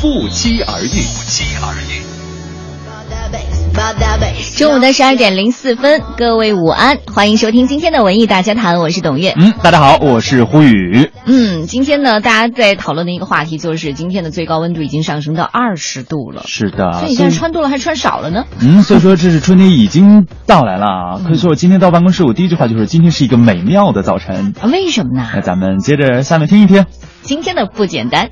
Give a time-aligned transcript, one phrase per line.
[0.00, 0.88] 不期而遇。
[0.88, 2.00] 不期而遇。
[4.56, 9.34] 中午的十二点零四分，各位午安，欢迎收听今天的文艺大家谈，我是董月。
[9.36, 11.10] 嗯，大家好，我是胡宇。
[11.26, 16.44] 嗯，今天呢，大家在讨论的一个话题就是今天的最高温度已经上升到二十度了。
[16.46, 18.46] 是的，所以你现在穿多了还穿少了呢？
[18.60, 21.20] 嗯，所以说这是春天已经到来了啊。
[21.22, 24.54] 可以说我今天到办公室，我第一句话就是今天是一个美妙的早晨。
[24.60, 25.28] 啊，为什么呢？
[25.34, 26.86] 那咱们接着下面听一听。
[27.20, 28.30] 今天的不简单。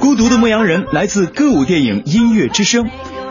[0.00, 2.86] 孤独的牧羊人来自歌舞电影《音乐之声》。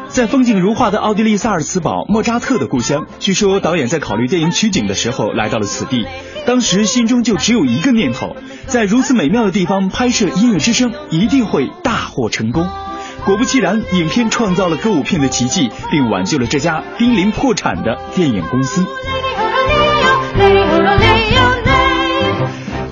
[0.09, 6.05] 在风景如画的奥地利萨尔茨堡莫扎特的故乡，据说导演在考虑电影取景的时候来到了此地，
[6.45, 8.35] 当时心中就只有一个念头：
[8.67, 12.67] 在如此美妙的地方拍摄《音乐之声》，一定会大获成功。
[13.25, 18.85] 果不其然，影片创造了歌舞片的奇迹，并挽救了这家濒临破产的电影公司。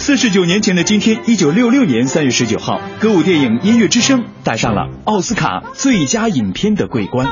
[0.05, 7.27] 四十九年前的今天一九六六年三月十九号歌舞电影音乐之声带上了奥斯卡最佳影片的桂冠。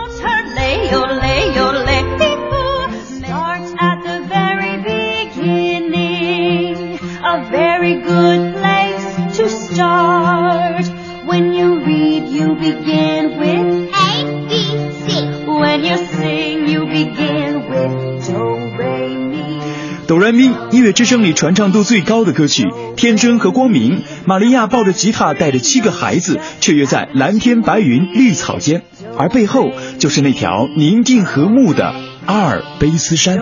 [20.13, 23.97] 哆来咪音乐之声里传唱度最高的歌曲《天真和光明》，
[24.27, 28.83] 玛利亚抱着吉他，带着七个孩子，雀跃在蓝天白云绿草间，
[29.17, 31.95] 而背后就是那条宁静和睦的
[32.27, 33.39] 阿尔卑斯山。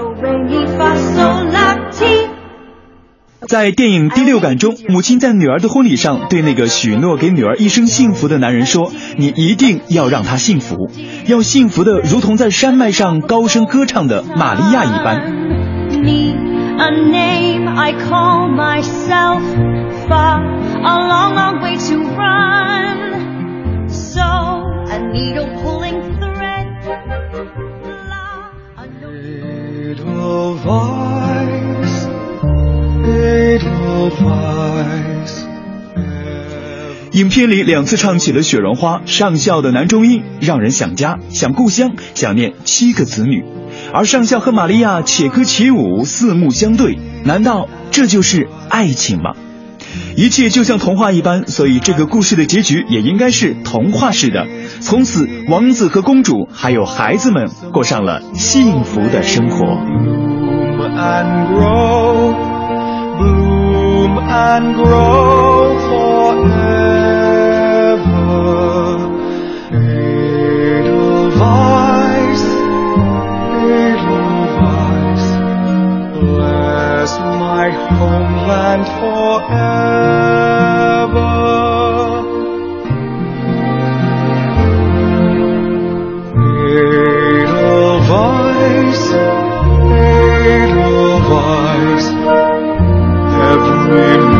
[3.50, 10.90] 在电影《第六感》中，母亲在女儿的婚礼上对那个许诺给女儿一生幸福的男人说：“你一定要让她幸福，
[11.28, 15.51] 要幸福的如同在山脉上高声歌唱的玛利亚一般。”
[15.91, 19.42] Me, a name I call myself.
[20.08, 23.90] Far, a long, long way to run.
[23.90, 26.68] So, a needle pulling thread.
[28.09, 31.96] La, a note- Edelweiss,
[33.06, 35.10] Edelweiss.
[37.11, 43.44] 影片里两次唱起了《雪绒花》，上校的男中音让人想家、想故乡、想念七个子女，
[43.94, 49.33] 而上校和玛利亚且歌且舞，四目相对，难道这就是爱情吗？
[50.16, 54.47] 一切就像童话一般，所以这个故事的结局也应该是童话式的。
[54.79, 59.66] 从此，王子和公主还有孩子们过上了幸福的生活。
[71.41, 72.46] voice,
[73.66, 74.46] little
[76.19, 79.72] bless my homeland forever.
[86.75, 89.06] Little voice,
[89.94, 91.19] little
[93.52, 94.31] every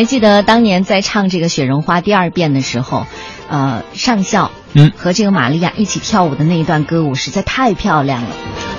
[0.00, 3.06] 还记得当年在唱这个《雪绒花》第二遍的时候，
[3.50, 8.30] 呃，上校嗯和这个玛利亚一起跳舞的那一段歌舞实在太漂亮了。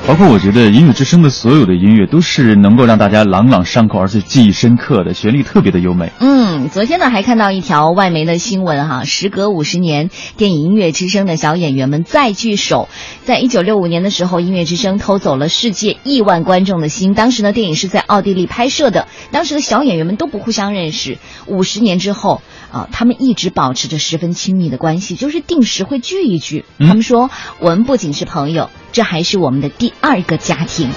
[0.08, 6.12] 包括我觉得音乐之声的所有的音乐都是能够让大家朗朗上口，而且记忆深刻的，旋律特别的优美。
[6.20, 12.90] 嗯，昨天呢还看到一条外媒的新闻哈，时隔五十年，电影《音乐之声》的小演员们再聚首。
[13.24, 17.14] 在一九六五年的时候，《音乐之声》偷走了世界亿万观众的心。
[17.14, 21.20] 当时呢，电影是在奥地利拍摄的，当时的小演员们都不互相认识。
[21.46, 26.66] 五十年之后，啊，他们一直保持着十分亲密的关系，就是定时会聚一聚。
[26.78, 27.30] 嗯他们说，
[27.60, 30.90] 我们不仅是朋友，这还是我们的第二个家庭。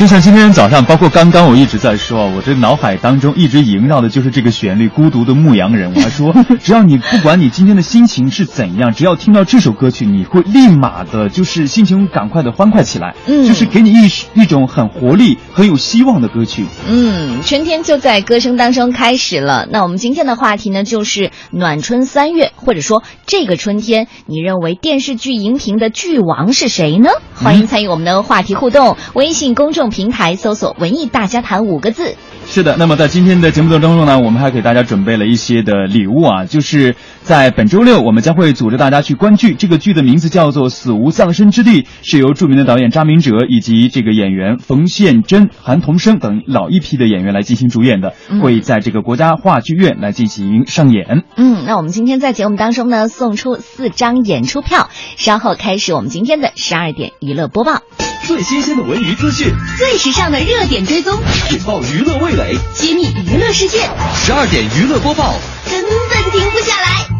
[0.00, 5.92] 就像今天早上，包括刚刚我一直在说啊，我这脑海当中一直萦绕的就是这个旋律，《孤独的牧羊人》。
[5.94, 14.10] 我还说， 只要你不管你今天的心情是怎样，只要听到这首歌曲，你会立马的就是心情赶快的欢快起来，嗯就是给你一
[14.40, 16.64] 一种很活力、很有希望的歌曲。
[16.88, 19.68] 嗯，春天就在歌声当中开始了。
[19.70, 27.10] 那我们今天的话题呢，就是暖春三月，或者说这个春天，你认为电视剧荧屏的剧王是谁呢？
[27.34, 32.14] 欢迎参与我们的话题互动，微信公众平台搜索“文艺大家谈”五个字。
[32.46, 39.54] 是的，那么在今天的节目当中呢，我们还给大家准备了一些的礼物啊，就是在本周六，我们将会组织大家去观剧。
[39.54, 51.24] 这个剧的名字叫做《死无葬身之地》，是由著名的导演张明哲以及这个演员冯宪珍、韩童生等老一批的演员来进行主演的，嗯会在这个国家话剧院来进行上演。
[51.36, 57.82] 嗯，那我们今天在节目当中呢，送出四张演出票，稍后开始我们今天的十二点娱乐播报。
[58.26, 61.18] 最新鲜的文娱资讯，最时尚的热点追踪，
[61.52, 62.56] 引爆娱乐味蕾。
[62.74, 65.34] 揭秘娱乐世界，十二点娱乐播报，
[65.68, 67.19] 根本停不下来。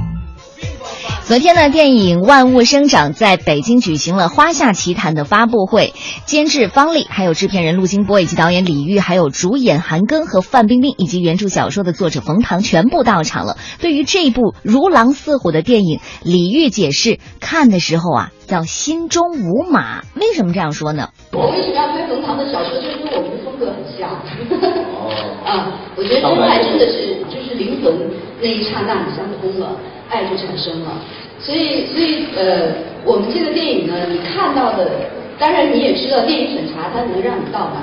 [1.30, 5.94] 昨天呢，电影《万物生长》在北京举行了《花下奇谈》的发布会，
[6.24, 13.58] 监制方丽，还有制片人陆金波以及导演李玉，还有主演韩庚和范冰冰以及原著小说的作者冯唐全部到场了。
[13.78, 20.00] 对于这部如狼似虎的电影，李玉解释，看的时候啊，要心中无马。
[20.16, 21.10] 为什么这样说呢？
[21.32, 22.74] 我为什么要拍冯唐的小说？
[22.74, 24.10] 就是因为我们的风格很像。
[25.46, 28.10] 啊，我觉得真爱真的是就是灵魂
[28.42, 29.76] 那一刹那你相通了，
[30.10, 31.00] 爱就产生了。
[31.40, 32.68] 所以，所以呃，
[33.04, 34.90] 我们这个电影呢，你看到的，
[35.38, 37.80] 当然你也知道，电影审查它能让你到哪？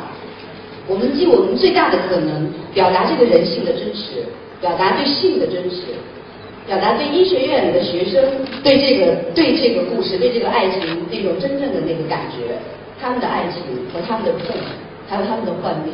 [0.87, 4.23] 我们尽我们最大的可能表达这个人性的真实，
[4.61, 5.97] 表达对性的真实，
[6.67, 8.23] 表达对医学院里的学生
[8.63, 12.55] 对这个对这个故事对这个爱情那种真正的那个感觉，
[13.01, 14.55] 他们的爱情和他们的痛，
[15.09, 15.93] 还有他们的幻灭，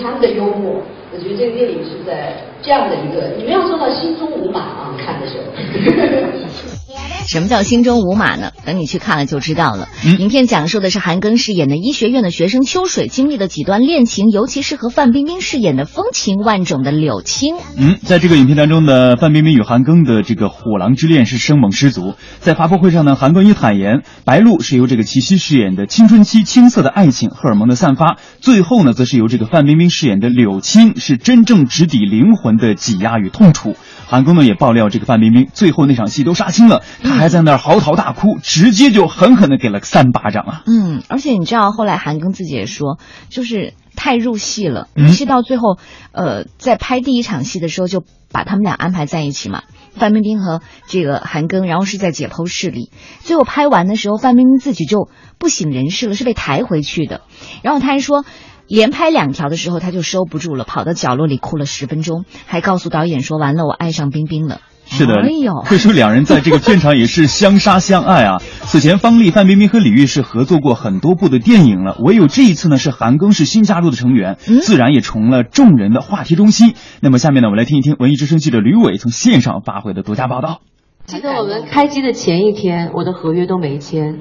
[0.00, 0.82] 他们的幽默。
[1.12, 5.44] 我觉得这个电影是在这样的一个，你们要做到心中无马啊，看的时候。
[7.26, 8.50] 什么叫心中无马呢？
[8.64, 9.88] 等你去看了就知道了。
[10.04, 17.54] 嗯影片讲述的是韩庚饰演的医学院的学生秋水经历的几段恋情，尤其是和范冰冰饰演的风情万种的柳青。
[17.76, 22.14] 嗯，在这个影片当中呢，范冰冰与韩庚的这个火狼之恋是生猛十足。
[22.40, 33.76] 在发布会上呢，韩庚也坦言，白鹿是由这个齐溪饰演的青春期青涩的爱情荷尔蒙的散发，最后呢，则是由这个范冰冰饰演的柳青是真正直抵灵魂的挤压与痛楚。
[34.06, 40.62] 韩庚呢也爆料，这个范冰冰最后那场戏都杀青了，她还在那儿嚎啕大哭，直接就狠狠的给了三巴掌啊！
[40.66, 42.98] 嗯，而且你知道，后来韩庚自己也说，
[43.28, 45.78] 就是太入戏了，嗯入戏到最后，
[46.12, 48.02] 呃，在拍第一场戏的时候就
[48.32, 49.62] 把他们俩安排在一起嘛，
[49.94, 52.90] 范冰冰和这个韩庚，然后是在解剖室里，
[53.20, 55.08] 最后拍完的时候，范冰冰自己就
[55.38, 57.22] 不省人事了，是被抬回去的，
[57.62, 58.24] 然后他还说。
[58.72, 64.60] 连拍两条的时候，他就收不住了，跑到角落里哭了十分钟，还告诉导演说：“完了，我爱上冰冰了。”
[64.90, 68.38] 是的，哎呦，可以说两人在这个片场也是相杀相爱啊。
[68.66, 76.74] 此前，方丽、范冰冰和李玉是合作过很多部的电影了，唯有这一次呢，是韩庚是新加入的成员，嗯自然也成了众人的话题中心。
[77.00, 80.60] 那么下面呢，我们来听一听文艺之声记者吕伟从线上发回的独家报道。
[81.06, 84.18] 记得我们开机的前一天，我的合约都没签，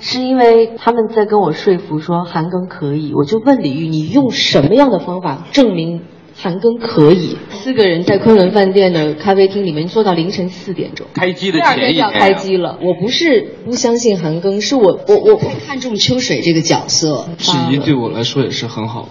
[0.00, 6.02] 是因为他们在跟我说服说韩庚可以，我就问李玉，你用什么样的方法证明
[6.36, 7.36] 韩庚可以？
[7.50, 12.78] 四个人在昆仑饭店的咖啡厅里面坐到凌晨四点钟，开机的第二前一天就要开机了。
[12.82, 19.08] 我不是不相信韩庚，是我我我我看中秋水这个角色，质疑对我来说也是很好，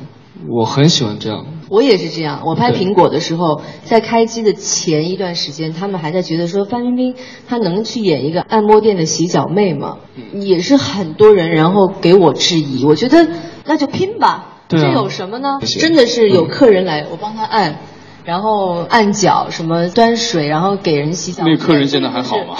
[0.50, 1.46] 我很喜欢这样。
[1.70, 7.15] 我也是这样，我拍苹果的时候，在开机的前一段时间，他们还在觉得说范冰冰
[7.48, 9.98] 她能去演一个按摩店的洗脚妹吗？
[10.34, 13.27] 也是很多人然后给我质疑，我觉得
[13.65, 15.60] 那就拼吧，对啊这有什么呢？
[15.80, 17.77] 真的是有客人来，我帮他按。
[18.25, 21.44] 然后按脚，什么端水，然后给人洗脚。
[21.46, 22.56] 那个客人现在还好吗？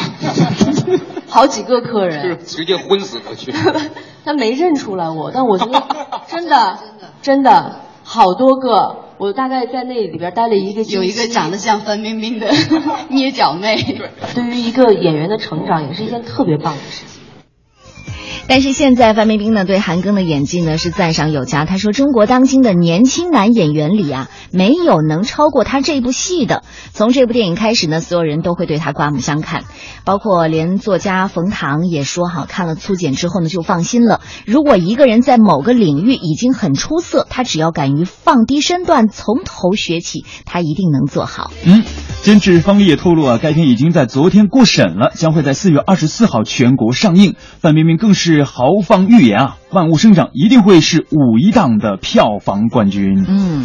[1.30, 3.54] 好几个客人， 直接昏死过去。
[4.26, 5.82] 他没认出来我，但我觉得
[6.28, 6.80] 真的
[7.22, 12.52] 真的好多个，我大概在那里边待了一个星期有一个长得像范冰冰的
[13.08, 13.82] 捏脚妹。
[13.82, 17.23] 对对于一个演员的成长，也是一件特别棒的事情。
[18.46, 26.64] 但是现在范冰冰呢对韩庚的演技呢是赞赏有加，她说中国当今的年轻男演员里啊，没有能超过他这部戏的。
[26.94, 29.64] 从这部电影开始呢，所有人都会对他刮目相看，
[30.04, 34.22] 包括连作家冯唐也说哈，看了粗剪之后呢就放心了。
[34.46, 41.52] 如果一个人在某个领域已经很出色，他只要敢于放低身段，从头学起，他一定能做好。
[41.66, 41.84] 嗯，
[42.22, 47.36] 监制方丽也透露啊，该片已经在昨天过审了，将会在四月二十四号全国上映。
[47.60, 53.24] 范冰冰更是豪放预言啊，《万物生长》一定会是五一档的票房冠军。
[53.28, 53.64] 嗯。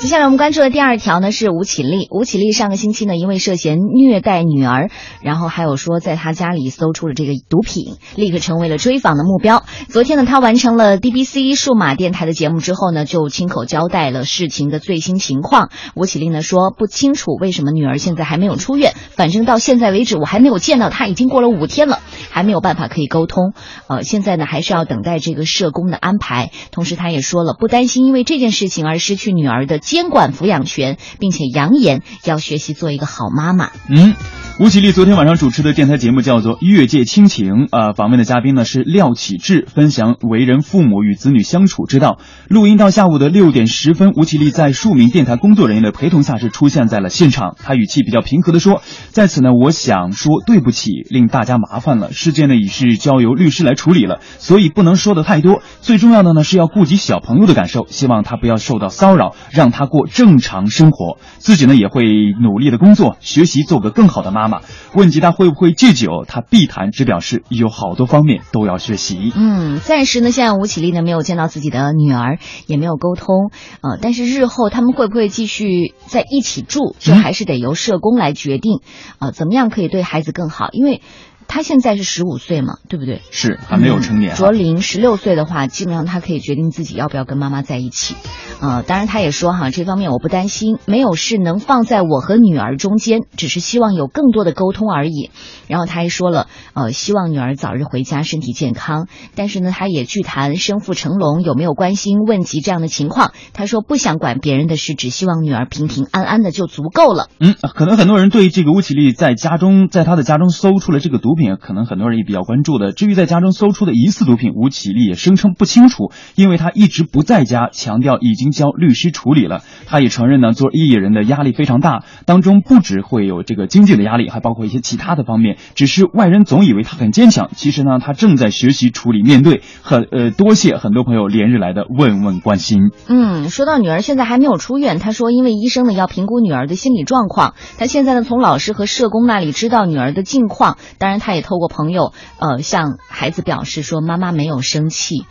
[0.00, 2.06] 接下来我们关注的第二条呢是吴绮莉。
[2.12, 4.90] 吴绮莉上个星期呢，因为涉嫌虐待女儿，
[5.22, 9.64] 然后还有说在她家里搜出了这个毒品，立刻成为了追访的目标。
[9.88, 15.68] 昨天呢，她完成了 DBC 数码电台的节目之后呢，就亲口交代了事情的最新情况。
[15.96, 21.98] 吴绮莉呢说不清楚为什么女儿现在还没有出院，反正到现在为止我还没有见到她，已经过了五天了，
[22.30, 23.52] 还没有办法可以沟通。
[23.88, 26.52] 呃，现在呢还是要等待这个社工的安排。
[26.70, 29.80] 同时，她也说了不担心因为这件事情而失去女儿的。
[29.88, 33.70] 监管抚养权，并且扬言要学习做一个好妈妈。
[33.88, 34.14] 嗯。
[34.60, 42.18] 吴绮莉昨天晚上主持的电台节目叫做《越界亲情》，啊，访问的嘉宾呢是廖启智，分享为人父母与子女相处之道。
[42.48, 47.54] 录音到下午的六点十分，吴绮莉在数名电台工作人员的陪同下是出现在了现场。
[47.62, 48.82] 她语气比较平和的说
[49.14, 52.12] ：“在此呢，我想说对不起，令大家麻烦了。
[52.12, 55.62] 事件呢已是交由律师来处理了，所以不能说的太多。
[55.82, 61.18] 最重要的呢是要顾及小朋友的感受，希望他不要受到骚扰，让他他过正常生活。
[61.38, 62.02] 自己呢也会
[62.42, 69.32] 努力的工作，学习做个更好的妈妈。”问及他会不会戒酒，他必谈，只表示有好多方面都要学习。
[69.36, 73.52] 嗯，暂时呢，现在吴绮莉呢没有见到自己的女儿，也没有沟通。
[73.80, 78.80] 呃，但是日后他们会不会继续在一起住，就还是得由社工来决定。
[79.20, 80.70] 啊，怎么样可以对孩子更好？
[80.72, 81.00] 因为。
[81.48, 83.22] 他现在是十五岁嘛，对不对？
[83.30, 84.36] 是还没有成年。
[84.36, 88.14] 卓林十六岁的话，基本上他可以决定自己要不要跟妈妈在一起。
[88.60, 95.30] 呃，当然他也说哈，这方面我不担心，没有事能放在我和女儿中间，只是希望有更多的沟通而已。
[95.68, 99.08] 然后他还说了，呃，希望女儿早日回家，身体健康。
[99.34, 103.32] 但是呢，他也拒谈生父成龙有没有关心问及这样的情况。
[103.54, 107.30] 他说不想管别人的事，只希望女儿平平安安的就足够了。
[107.40, 111.37] 嗯，可能很多人对这个吴绮莉在家中，在他的家中搜出了这个毒。
[111.38, 112.92] 品可能很多人也比较关注的。
[112.92, 119.62] 至于在家中搜出的疑似毒品，吴绮莉也声称不清楚，因为她一直不在家，强调已经交律师处理了。
[119.86, 125.56] 她也承认呢，做艺人的压力非常大，当中不止会有这个经济的压力，还包括一些其他的方面。
[125.74, 129.62] 只是外人总以为她很坚强，其实呢，她正在学习处理面对。
[129.80, 132.90] 很呃，多谢很多朋友连日来的问问关心。
[133.08, 141.27] 嗯，说到女儿现在还没有出院，她说因为医生呢要评估女儿的心理状况，她现在呢从老师和社工那里知道女儿的近况，当然她。
[141.28, 145.26] 他也透过朋友，呃，向孩子表示说妈妈没有生气。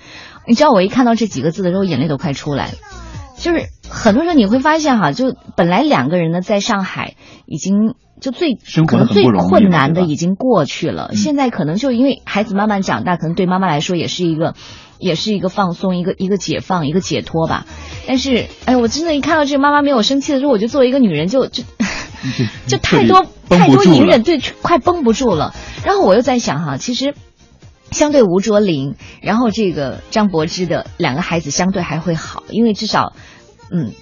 [0.46, 2.74] 你知道我一看到这几个字的时候，眼泪都快出来了。
[3.36, 7.16] 就是很多时候你会发现哈，就本来两个人呢在上海
[7.48, 8.54] 已经就最
[8.86, 14.54] 可能最困难的已经过去了，现在可能就因为孩子慢慢长大，可能对妈妈来说也是一个
[15.00, 17.66] 也是一个放松，一个一个解放，一个解脱吧。
[18.08, 21.64] 但是哎，我真的，一看到这个妈妈没有生气的时候，我就作为一个女人就就。
[21.64, 21.87] 就
[22.82, 25.54] 太多太多隐忍，对，快绷不住了。
[25.84, 27.14] 然后我又在想哈，其实
[27.92, 33.14] 相对吴卓林，然后这个张柏芝的两个孩子相对还会好，因为至少，
[33.72, 33.94] 嗯，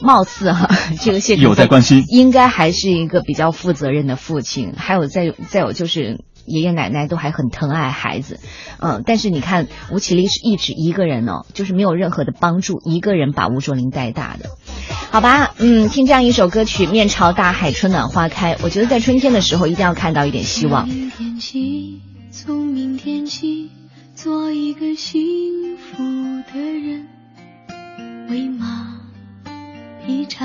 [0.00, 0.68] 貌似哈，
[1.00, 4.74] 这个谢有在关心，应该还是一个比较负责任的父亲。
[4.76, 6.24] 还有再再有就是。
[6.46, 8.40] 爷爷奶奶都还很疼爱孩子，
[8.78, 14.50] 嗯，但是你看吴绮莉是一直一个人哦，就是没有任何的帮助，一个人把吴卓林带大的，
[15.10, 20.88] 好吧，嗯，听这样一首歌曲《面朝大海，春暖花开》，我觉得在春天的时候一定要看到一点希望。
[22.30, 23.70] 从明天起，
[24.14, 26.02] 做一个幸福
[26.52, 27.08] 的人，
[28.28, 29.00] 喂马，
[30.04, 30.44] 劈柴，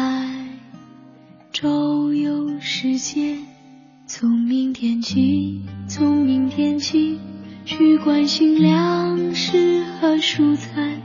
[1.52, 3.49] 周游世界。
[4.12, 7.20] 从明天起，从明天起，
[7.64, 11.00] 去关心粮食和蔬菜。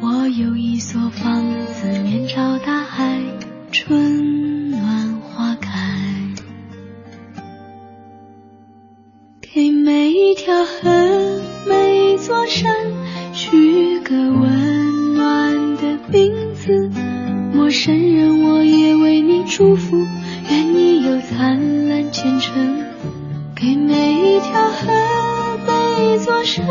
[0.00, 3.20] 我有一所房子，面朝大海，
[3.70, 5.70] 春暖花开。
[9.40, 12.74] 给每一条河，每一座山，
[13.32, 16.90] 取个温暖的名字。
[17.54, 19.96] 陌生人，我也为你祝福。
[20.50, 21.83] 愿你有灿烂
[22.14, 22.54] 前程，
[23.56, 26.64] 给每一条河、每一座山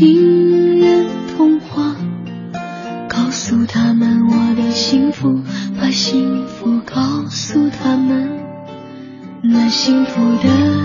[0.00, 1.04] 情人
[1.36, 1.94] 童话，
[3.06, 5.42] 告诉他们我的幸福，
[5.78, 8.30] 把幸福告诉他们。
[9.42, 10.79] 那幸福的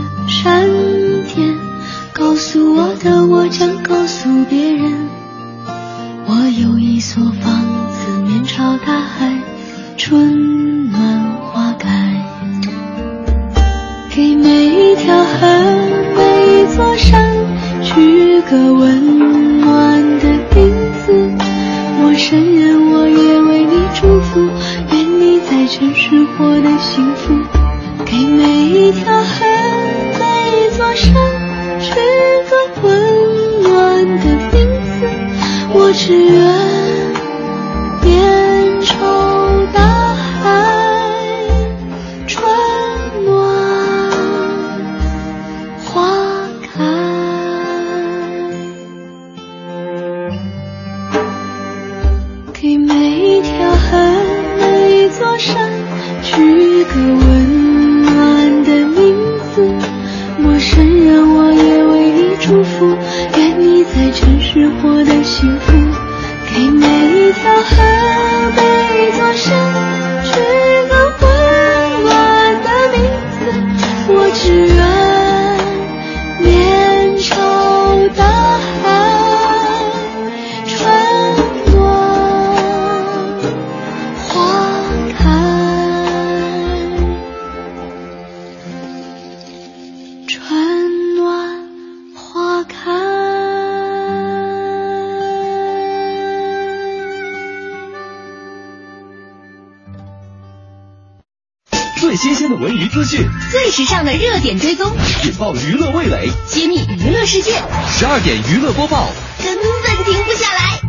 [102.25, 104.91] 新鲜的文娱资讯，最时尚的热点追踪，
[105.25, 107.51] 引爆娱乐味蕾，揭秘娱乐世界，
[107.91, 109.10] 十二点娱乐播报。
[109.44, 110.82] 根本停不下来。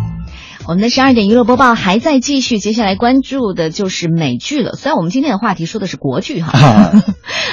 [0.67, 4.73] 我们的十二点娱乐播报还在继续，接下来关注的就是美剧了。
[4.73, 6.93] 虽然我们今天的话题说的是国剧哈，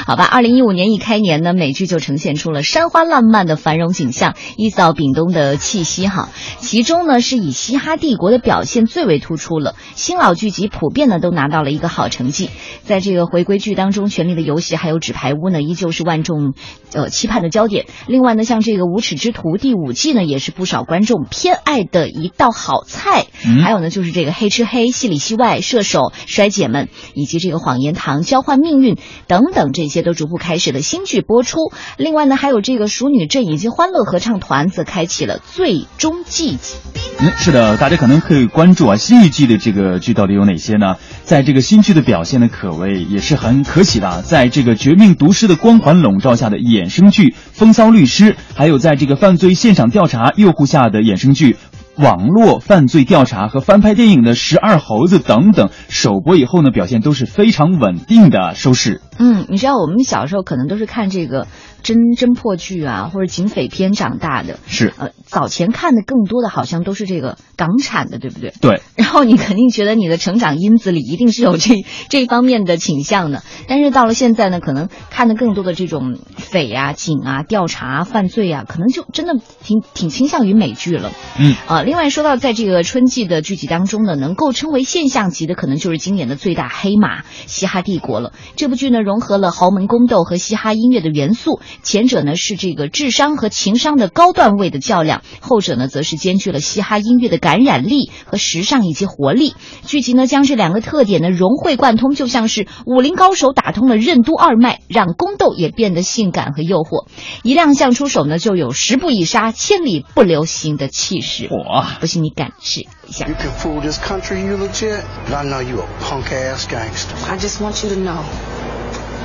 [0.05, 0.25] 好吧。
[0.25, 6.29] 二零一五年一开年呢，美剧就呈现出了山花烂漫的繁荣景象，一扫屏东的气息哈。
[6.59, 12.49] 其中呢，是以《嘻哈帝国》的表现最为突出了，新老剧集普遍呢都拿到了一个好成绩。
[12.83, 16.53] 在这个回归剧当中，《权力的游戏》还有《纸牌屋》呢，依旧是万众
[16.93, 17.85] 呃期盼的焦点。
[18.07, 23.27] 另外呢，像这个《无耻之徒》第五季呢，也是不少观众偏爱的一道好菜。
[23.45, 31.71] 嗯还有呢，就是这个黑吃黑、戏里戏外、射手、衰姐们，以及这个谎言堂、交换命运等等，这些都逐步开始的新剧播出。
[31.97, 36.57] 另外呢，还有这个熟女镇以及欢乐合唱团，则开启了最终季。
[37.19, 40.95] 嗯，是的，大家可能可以关注啊，新一季的这个剧到底有哪些呢？
[41.23, 44.21] 在这个新剧的表现呢，可谓也是很可喜的。
[44.23, 51.57] 在这个绝命毒师的光环笼罩下的衍生剧《风骚律师》，还有在这个犯罪现场调查诱惑下的衍生剧。
[51.97, 59.01] 网络犯罪调查和翻拍电影的《十二猴子》等等，首播以后呢，表现都是非常稳定的收视。
[59.19, 61.47] 嗯，你知道我们小时候可能都是看这个
[61.83, 64.59] 侦侦破剧啊，或者警匪片长大的。
[64.67, 64.93] 是。
[64.97, 68.53] 呃，早前看的更多的好像都是这个港产的，对不对？
[68.61, 68.81] 对。
[68.95, 81.11] 然后你肯定觉得你的成长因子里一定是有这这方面的倾向的，但是到了现在呢，可能看的更多的这种匪啊、警啊、调查、犯罪啊，可能就真的挺挺倾向于美剧了。
[81.37, 81.55] 嗯。
[81.67, 88.31] 啊，另外说到在这个春季的剧集当中呢，能够称为现象级的，可能就是今年的最大黑马《嘻哈帝国》了。
[88.55, 99.55] 这部剧呢，融合了豪门宫斗和嘻哈音乐的元素，前者呢是这个智商和情商的高段位的较量，后者呢则是兼具了嘻哈音乐的感染力和时尚以及活力。
[99.85, 107.07] 剧集呢将这两个特点呢融会贯通，就像是武林高手打通了任督二脉，让宫斗也变得性感和诱惑。
[107.43, 111.47] 一亮相出手呢，就有十步一杀、千里不留行的气势。
[111.49, 111.97] 哇！
[111.99, 113.25] 不信你敢试一下。
[113.27, 117.15] You can fool this country, you legit, but I know you a punk ass gangster.
[117.29, 118.23] I just want you to know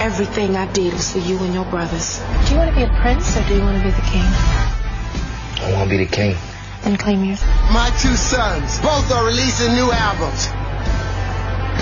[0.00, 2.18] everything I did was for you and your brothers.
[2.46, 4.22] Do you want to be a prince or do you want to be the king?
[4.22, 6.36] I want to be the king.
[6.82, 7.42] Then claim yours.
[7.72, 10.48] My two sons, both are releasing new albums.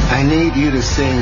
[0.08, 1.20] I need you to sing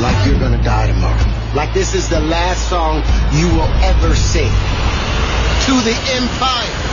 [0.00, 1.54] like you're gonna die tomorrow.
[1.54, 3.02] Like this is the last song
[3.34, 4.50] you will ever sing.
[5.66, 6.90] To the Empire.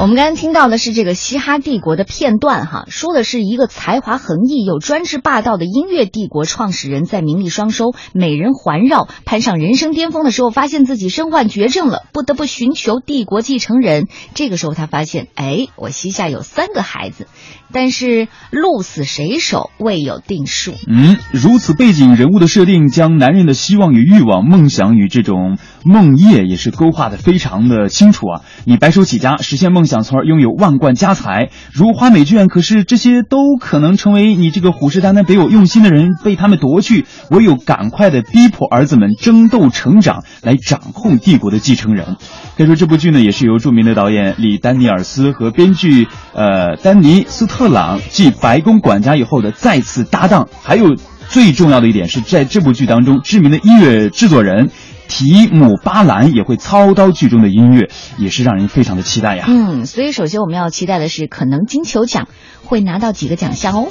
[0.00, 14.08] 我们刚刚听到的是这个嘻哈帝国的片段哈，说的是一个才华横溢又专制霸道的音乐帝国创始人，在名利双收、美人环绕、攀上人生巅峰的时候，发现自己身患绝症了，不得不寻求帝国继承人。
[14.34, 17.28] 这个时候他发现，哎，我膝下有三个孩子，
[17.70, 20.72] 但是鹿死谁手未有定数。
[20.88, 28.40] 嗯，如此背景人物的设定，将男人的希望与欲望、梦想与这种梦魇也是勾画的非常的清楚啊！
[28.64, 30.02] 你白手起家实现梦想。
[30.02, 37.06] 从而拥有万贯家财，如花美眷，可是这些都可能成为你这个虎视眈眈、别有用心的人被他们夺去。
[37.30, 42.16] 唯有赶快的逼迫儿子们争斗成长，来掌控帝国的继承人。
[42.56, 50.48] 可以说，这部剧呢，也是由著名的导演李丹尼尔斯和编剧呃丹尼斯特朗继《白宫管家》以后的再次搭档。
[50.62, 50.96] 还有
[51.28, 54.70] 最重要的一点是，在这部剧当中，知名的音乐制作人。
[55.14, 59.44] 提姆巴兰也会操刀剧中的音乐，也是让人非常的期待呀。
[59.46, 62.28] 嗯，所以首先我们要期待的是，可能金球奖
[62.64, 63.88] 会拿到几个奖项哦。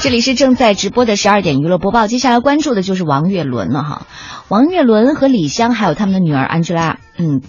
[0.00, 4.06] 这里是正在直播的十二点娱乐播报，接下来关注的就是王岳伦了哈。
[4.48, 7.42] 王岳伦和李湘还有他们的女儿 Angela，嗯，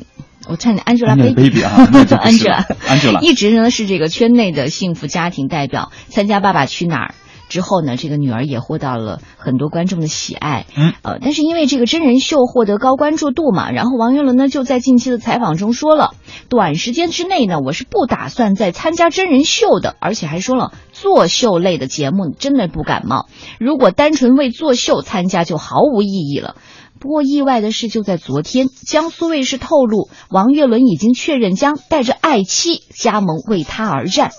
[0.50, 7.14] 我差点 Angelababy 啊，Angela，Angela 一直呢是这个圈内的幸福家庭代表，参加《爸爸去哪儿》。
[7.54, 10.66] 之后呢，这个女儿也获到了很多观众的喜爱。
[10.76, 16.16] 嗯，呃，但是因为这个真人秀获得高关注度嘛，然后王岳伦呢就在近期的采访中说了，
[16.50, 23.28] 短时间之内呢，我是不打算再参加真人秀的，而且还说了，作秀类的节目真的不感冒。
[23.60, 26.56] 如果单纯为作秀参加，就毫无意义了。
[27.00, 34.30] 不过意外的是，就在昨天，江苏卫视透露，王岳伦已经确认将带着爱妻加盟《为他而战》。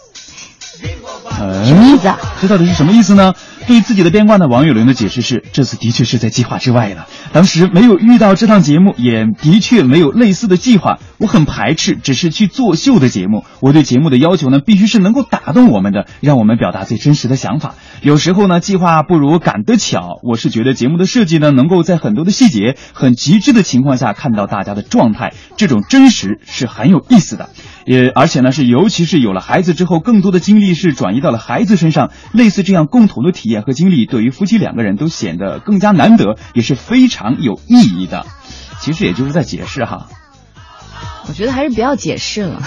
[1.67, 2.19] 什么意思啊？
[2.41, 3.35] 这到底是什么意思呢？
[3.67, 7.07] 对自己的变卦呢，王岳伦的解释是：这次的确是在计划之外了。
[7.33, 10.99] 当时没有遇到这档节目，也的确没有类似的计划。
[11.19, 13.45] 我很排斥只是去作秀的节目。
[13.61, 17.75] 我对节目的要求呢，必须是能够打动我们的，让我们表达最真实的想法。
[18.03, 20.21] 有时候呢，计划不如赶得巧。
[20.23, 27.49] 我是觉得节目的设计呢，能够在很多的细节很极致的情况下看到大家的状态，这种真实是很有意思的。
[27.85, 32.11] 也而且呢，是尤其是有了孩子之后，更多的精力是转移到了孩子身上。
[32.33, 38.27] 类似这样共同的体验和经历，对于夫妻两个人都显得更加难得，也是非常有意义的。
[38.81, 40.09] 其实也就是在解释哈。
[41.27, 42.63] 我觉得还是不要解释了，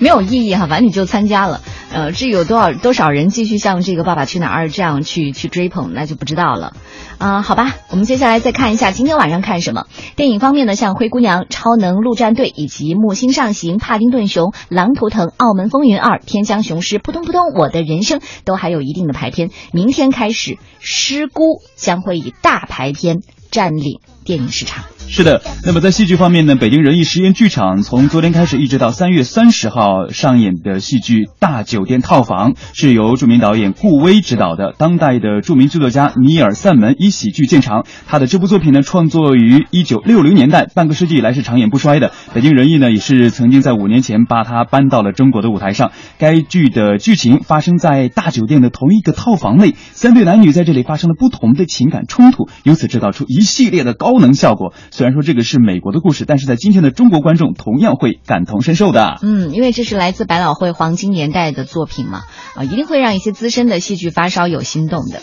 [0.00, 0.66] 没有意义哈。
[0.66, 1.60] 反正你就参加了，
[1.92, 6.74] 呃，至于有多少多少人继续像这个《爸爸去哪儿》这样去去追捧，那就不知道了。
[7.18, 9.86] 啊，好吧，我们接下来再看一下今天晚上看什么
[10.16, 10.76] 电影方面呢？
[10.76, 19.50] 像《灰姑娘》《超能陆战队》以及《木星上行》《帕丁顿熊》《狼图腾》《澳门风云二》《天降雄狮》《扑通扑通》《我的人生》都还有一定的排片。
[19.72, 21.42] 明天开始，《失孤》
[21.76, 24.84] 将会以大排片占领电影市场。
[25.08, 37.86] 是的，那么在戏剧方面呢，北京人艺实验剧场从昨天开始一直到三月三十号上演的戏剧《大酒店套房》，是由著名导演顾威执导的，当代的著名剧作家尼尔·散门以喜剧见长。
[38.08, 42.10] 他的这部作品呢，创作于一九六零年代，半个世纪以来是长演不衰的。
[42.34, 45.92] 北京人艺呢，也是曾经在五年前把它搬到了中国的舞台上。
[46.18, 54.72] 该剧的剧情发生在大酒店的同一个套房内，三对男女在这里发生了不同的情感冲突，由此制造出一系列的高能效果。
[54.90, 59.16] 虽然说这个是美国的故事，但是在今天的中国观众同样会感同身受的。
[59.22, 62.22] 嗯，因为这是来自百老汇黄金年代的作品嘛，
[62.54, 65.20] 啊，一定会让一些资深的戏剧发烧友心动的。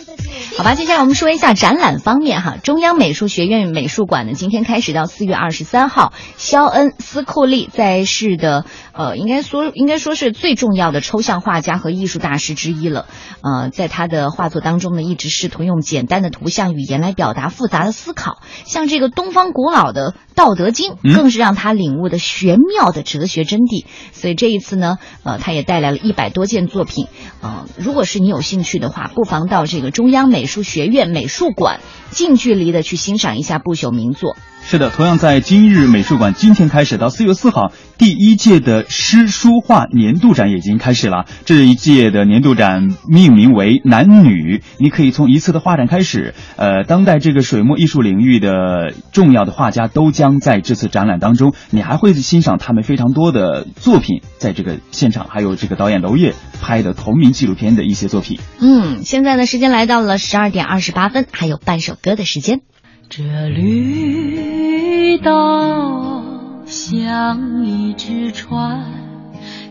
[0.56, 2.56] 好吧，接下来我们说一下展览方面哈。
[2.62, 13.06] 中央美术学院美术馆呢，今天开始到四月二十三号，肖恩斯库利在世的呃，应该说应该说是最重要的抽象画家和艺术大师之一了。
[13.42, 23.84] 呃，在他的画作当中呢，一直试图用简单的图像语言来表达复杂的思考，像这个东方古老的《道德经》，更是让他领悟的玄妙的哲学真谛。
[24.12, 27.06] 所以这一次呢，呃，他也带来了一百多件作品。
[27.40, 34.36] 呃，如果是你有兴趣的话，不妨到这个中央美术学院美术馆近距离的去欣赏一下不朽名作。
[34.66, 41.26] 是的，同样在今日美术馆，今天开始到四月四号，第一届的诗书画年度展已经开始了。
[41.44, 46.34] 这一届的年度展命名为“男女”，你可以从一次的画展开始。
[46.56, 58.40] 呃，当代这个水墨艺术领域的呃重要的画家都将在这次展览当中，你还会欣赏他们非常多的作品，在这个现场还有这个导演娄烨拍的同名纪录片的一些作品。
[58.58, 62.62] 嗯，现在呢，时间来到了十二点二十八分，还有半首歌的时间。
[63.08, 66.24] 这绿岛
[66.66, 68.82] 像一只船，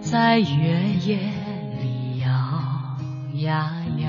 [0.01, 0.45] 在月
[1.05, 1.17] 夜
[1.81, 2.27] 里摇
[3.43, 4.07] 呀摇，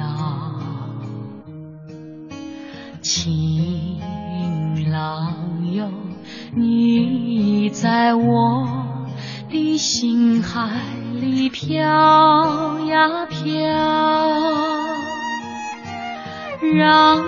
[3.01, 3.99] 轻
[4.95, 5.91] 当有，
[6.55, 8.65] 你在我
[9.51, 10.71] 的心海
[11.21, 13.51] 里飘呀飘，
[16.77, 17.19] 让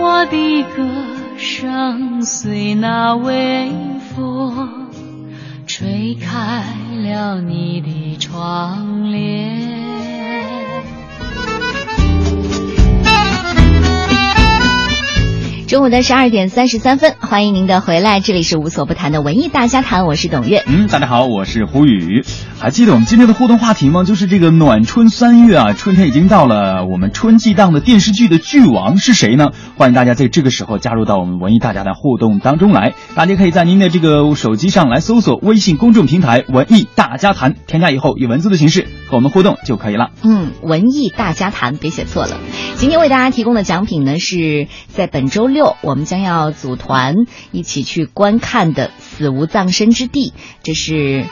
[0.00, 0.88] 我的歌
[1.36, 3.72] 声随那微
[4.14, 4.86] 风
[5.66, 6.62] 吹开
[7.02, 9.65] 了你的窗帘。
[15.76, 20.64] 中午的十二点三十三分，欢迎您的回来，这里是无所不谈的文艺大家谈，我是董月。
[20.66, 22.24] 嗯，大家好，我是胡宇。
[22.58, 24.02] 还记得我们今天的互动话题吗？
[24.02, 29.50] 就是这个暖春三月啊，春天已经到了，我们春季档的电视剧的剧王是谁呢？
[29.76, 32.94] 欢迎大家在这个时候加入到我们文艺大家的互动当中来。
[33.14, 40.08] 大家可以在您的这个手机上来搜索微信公众平台“文艺大家谈”，添加以后以文字的形式和我们互动就可以了。
[40.22, 42.38] 嗯，文艺大家谈，别写错了。
[42.76, 47.14] 今天为大家提供的奖品呢，是在本周六我们将要组团
[47.50, 50.30] 一起去观看的《死无葬身之地》，
[50.62, 51.24] 这是。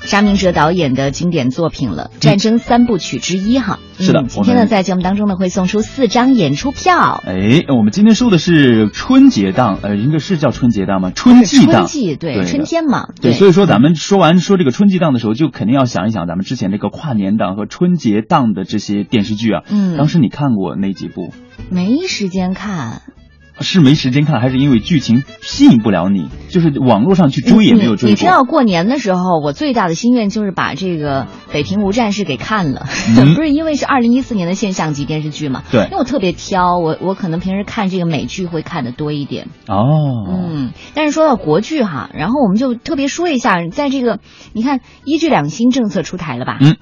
[0.00, 3.78] 沙明哲导演的经典作品了，《战争三部曲》之一哈。
[3.98, 7.22] 是的，今天呢，在节目当中呢，会送出四张演出票。
[7.26, 11.10] 哎，我们今天说的是春节档，呃，应该是叫春节档吗？
[11.14, 13.08] 春季档，春季对，春天嘛。
[13.20, 19.62] 对，所以说咱们说完说这个春季档的时候，就肯定要想一想咱们之前这个跨年档和春节档的这些电视剧啊。
[19.68, 19.98] 嗯。
[19.98, 21.34] 当时你看过哪几部？
[21.68, 23.02] 没时间看。
[23.60, 26.28] 是没时间看，还是因为剧情吸引不了你？
[26.48, 35.62] 就是网络上去追也没有追你知道过年的时候，我最大的心愿就是把这个《北平无战事》给看了，嗯、 不是因为是二零一四年的现象级电视剧嘛？
[35.70, 39.48] 对，因为我特别挑，我我可能平时看这个美剧会看的多一点。
[39.66, 39.84] 哦，
[40.28, 44.20] 嗯，但是说到国剧哈，然后我们就特别说一下，在这个
[44.52, 46.58] 你看一剧两新政策出台了吧？
[46.60, 46.76] 嗯。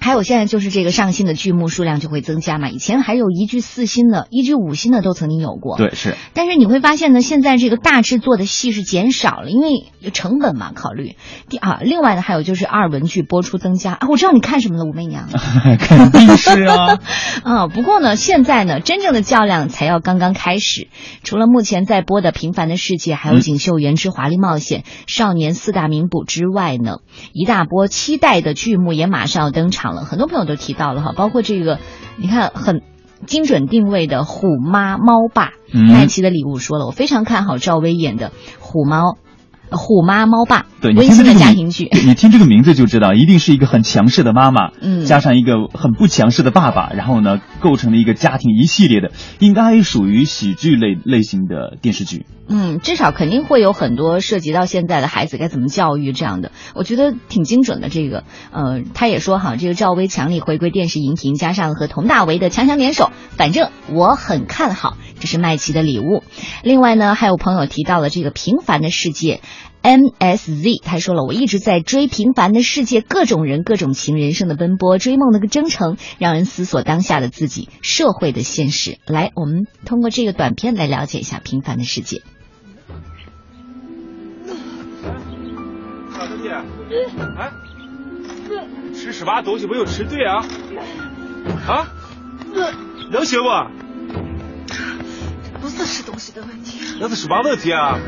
[0.00, 5.76] 还有现在就是这个上新的剧目数量就会增加嘛，以前还有一剧四新的，一剧五新的都曾经有过。
[5.76, 6.16] 对，是。
[6.32, 11.16] 但是你会发现呢，现在这个大制作的戏是减少了，因为成本嘛考虑。
[11.48, 15.28] 第二，另外呢还有就是二文剧播出增加啊，我知道你看什么了，武媚娘。
[15.78, 16.98] 肯定是啊。
[17.44, 20.88] 啊，不过呢，现在呢，真正的较量才要刚刚开始。
[21.22, 26.98] 除了目前在播的《平凡的世界》，还有《锦绣缘之华丽冒险》、少年四大名捕之外呢，
[27.32, 30.04] 一大波期待的剧目也马上要登场了。
[30.04, 31.78] 很多朋友都提到了哈，包括这个，
[32.16, 32.82] 你看很
[33.26, 35.52] 精准定位的《虎妈猫爸》，
[35.92, 39.12] 麦琪的礼物说了，我非常看好赵薇演的《虎猫》。
[39.70, 41.88] 虎妈猫爸，对，温馨的家庭剧。
[41.92, 52.26] 你听这个名字就知道，一定是一个很强势的妈妈，嗯，加上一个很不强势的爸爸，然后呢，构成了一个家庭一系列的，应该属于喜剧类类型的电视剧。
[52.52, 57.88] 嗯，至少肯定会有很多涉及到现在的孩子该怎么教育这样的，我觉得挺精准的。
[57.88, 64.96] 这个，呃，他也说哈，这个赵薇强力回归电视荧屏，加上和佟大为的强强联手，反正我很看好。
[65.20, 66.24] 这是麦琪的礼物。
[66.64, 69.40] 另外呢，还有朋友提到了这个《平凡的世界》。
[69.82, 78.98] MSZ 他说了，我一直在追《平凡的世界》，各种人、各种情，人生的奔波，追梦的个征程，让人思索当下的自己，社会的现实。
[79.06, 82.18] 来，我们通过这个短片来了解一下《平凡的世界》。
[86.12, 86.50] 小东西，
[87.38, 87.50] 哎，
[88.94, 90.44] 吃什么东西没有吃对啊？
[91.66, 91.88] 啊？
[93.10, 93.89] 能行不？
[95.80, 97.98] 不是吃东西的问题，那是什么问题啊？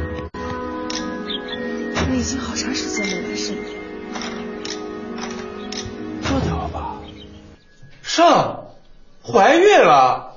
[2.11, 3.79] 我已经好长时间没来身体，
[6.21, 6.99] 这咋吧？
[8.03, 8.65] 上，
[9.23, 10.35] 怀孕了。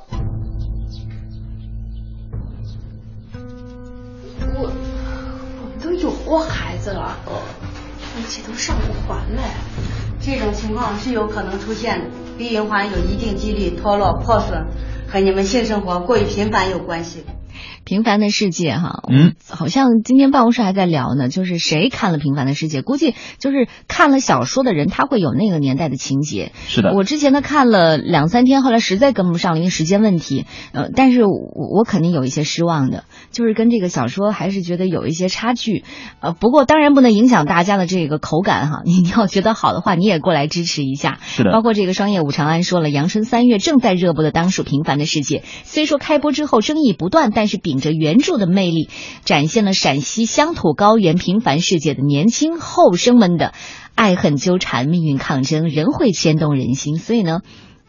[4.54, 9.44] 我我们都有过孩子了，而且都上过环了。
[10.22, 14.66] 这种情况是有可能出现的，避孕环有一定几率脱落破损，
[15.08, 17.24] 和你们性生活过于频繁有关系。
[17.86, 26.52] 平凡的世界哈，嗯，好像今天办公室还在聊呢，就是谁看了《平凡的世界》，估计就是看了小说的人，他会有那个年代的情节。
[26.68, 30.46] 是的，我之前呢看了两三天，后来实在跟不上了，因为时间问题。
[30.72, 35.84] 呃，但是我我肯定有一些失望的，就是跟这个小说还是觉得有一些差距。
[36.20, 41.20] 呃，不过当然不能影响大家的这个口感哈，你你要觉得好的话，你也过来支持一下。
[41.22, 48.90] 是的，包括这个商业五长安说了，阳春三月正在热播的当属《平凡的世界》，虽说开播之后争议不断，但是秉着原著的魅力，
[49.24, 53.54] 展现了陕西乡土高原平凡世界的年轻后生们的
[53.96, 56.98] 爱恨纠缠、命运抗争，仍会牵动人心。
[56.98, 57.40] 所以呢，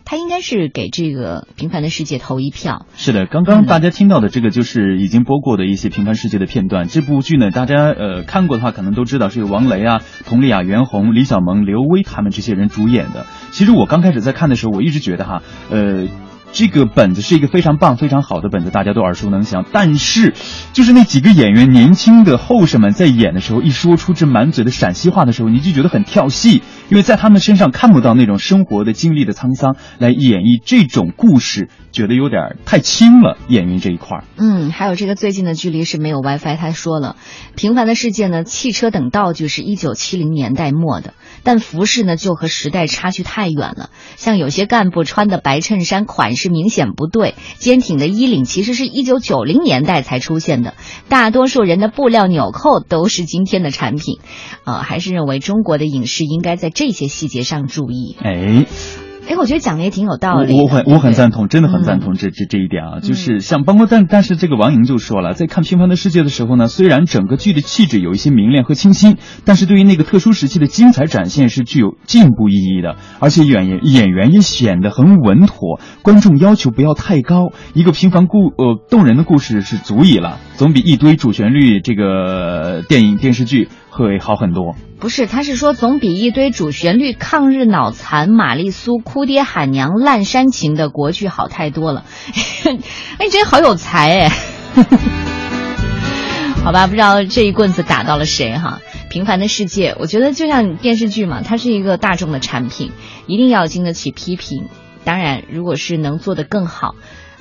[0.05, 2.87] 他应该是给这个《平凡的世界》投一票。
[2.97, 6.87] 是的，刚刚大家听到的这个就是已经播过的一些《平凡世界》的片段。
[6.87, 13.27] 这部剧呢，大家呃看过的话，可能都知道是由王雷啊、佟丽娅、袁弘、李小萌、刘威他们这些人主演的。
[13.51, 16.07] 其实我刚开始在看的时候，我一直觉得哈，呃。
[16.53, 19.65] 这个本子是一个非常棒、非常好的本子，大家都耳熟能详。
[19.73, 20.35] 但是，
[20.73, 33.37] 就是那几个演员年轻的后生们在演的时候，一说出这满嘴的陕西话的时候，你就觉得很跳戏，因为在他们身上看不到那种生活的经历的沧桑来演绎这种故事，觉得有点太轻了。
[33.49, 36.57] 演员这一块儿，嗯，还有这个最近的距离是没有 WiFi。
[36.57, 37.17] 他说了，
[37.55, 43.91] 《平凡的世界》呢，汽车等道具是一九七零年代末的，但服饰呢就和时代差距太远了。
[44.17, 50.75] 像有些干部穿的白衬衫款是明显不对，坚挺的衣领其实是一九九零年代才出现的。
[51.09, 54.19] 大多数人的布料纽扣都是今天的产品，
[54.65, 58.17] 呃，还是认为中国的影视应该在这些细节上注意。
[58.21, 59.06] 哎。
[59.29, 60.55] 哎，我觉得讲的也挺有道理。
[60.57, 63.01] 我很我很赞同，真的很赞同这这这一点啊。
[63.01, 72.97] 就是像包括但但是这个王莹就说了，在看《平凡的世界》的时候呢，虽然整个剧的气质有一些明亮和清新，但是对于那个特殊时期的精彩展现是具有进步意义的。
[73.19, 83.69] 而且演员演员也显得很稳妥，观众要求不要太高，一个平凡故呃动人的故事是足以了，总比一堆主旋律这个电影电视剧。
[83.97, 92.05] 会好很多，不是，他是说总比一堆主旋律抗日脑残、玛丽苏、哭爹喊娘、烂煽情的国剧好太多了。
[93.17, 94.31] 哎，你真好有才哎！
[96.63, 98.81] 好吧，不知道这一棍子打到了谁哈。
[99.09, 102.93] 平凡的世界，我觉得就像电视剧嘛，它是一个大众的产品，
[103.27, 104.69] 一定要经得起批评。
[105.05, 106.95] 当然，如果是能做得更好，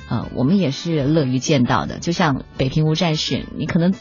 [0.08, 1.98] 呃，我们也是乐于见到的。
[1.98, 3.92] 就像《北平无战事》，你可能。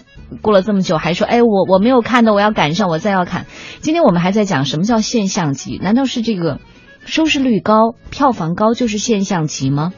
[0.41, 3.45] 过了这么久，还说哎，我我没有看的，我要赶上，我再要看。
[3.79, 5.77] 今天我们还在讲什么叫现象级？
[5.77, 6.59] 难道是这个
[7.05, 9.93] 收视率高、票房高就是现象级吗？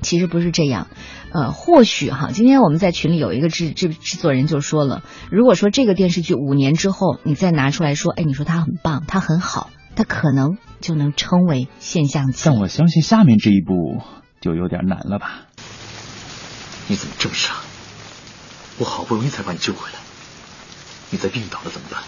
[0.00, 0.86] 其实不是这样。
[1.30, 12.42] 呃，或许哈，今天我们在群里有一个制制制作人就说了，如果说这个电视剧五年之后你再拿出来说，哎，你说它很棒，它很好，它可能就能称为现象级。
[12.46, 14.02] 但我相信下面这一步
[14.40, 15.42] 就有点难了吧？
[16.86, 17.54] 你怎么这么傻？
[18.78, 19.98] 我好不容易才把你救回来，
[21.10, 22.00] 你再病倒了怎么办？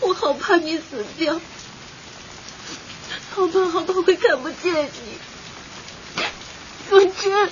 [0.00, 1.40] 我好怕你死掉，
[3.34, 4.90] 好怕好怕会看不见你，
[6.90, 7.50] 佐真，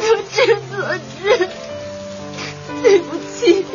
[0.00, 1.50] 佐真，佐真，
[2.82, 3.66] 对不起，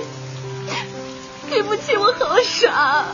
[1.48, 3.06] 对不起，我好傻，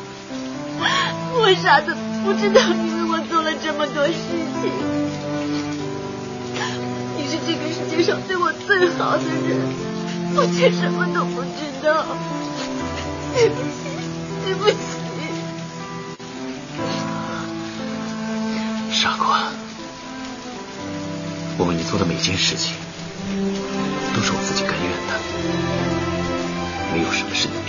[1.33, 4.13] 我傻的不知道你为我做了这么多事
[4.61, 5.00] 情。
[7.31, 9.57] 是这个世界上对我最好的人，
[10.35, 12.05] 我却什么都不知道。
[13.33, 13.71] 对不起，
[14.43, 14.75] 对不起，
[18.91, 19.47] 傻瓜，
[21.57, 22.73] 我为你做的每件事情，
[24.13, 25.13] 都是我自己甘愿的，
[26.93, 27.60] 没有什么是你。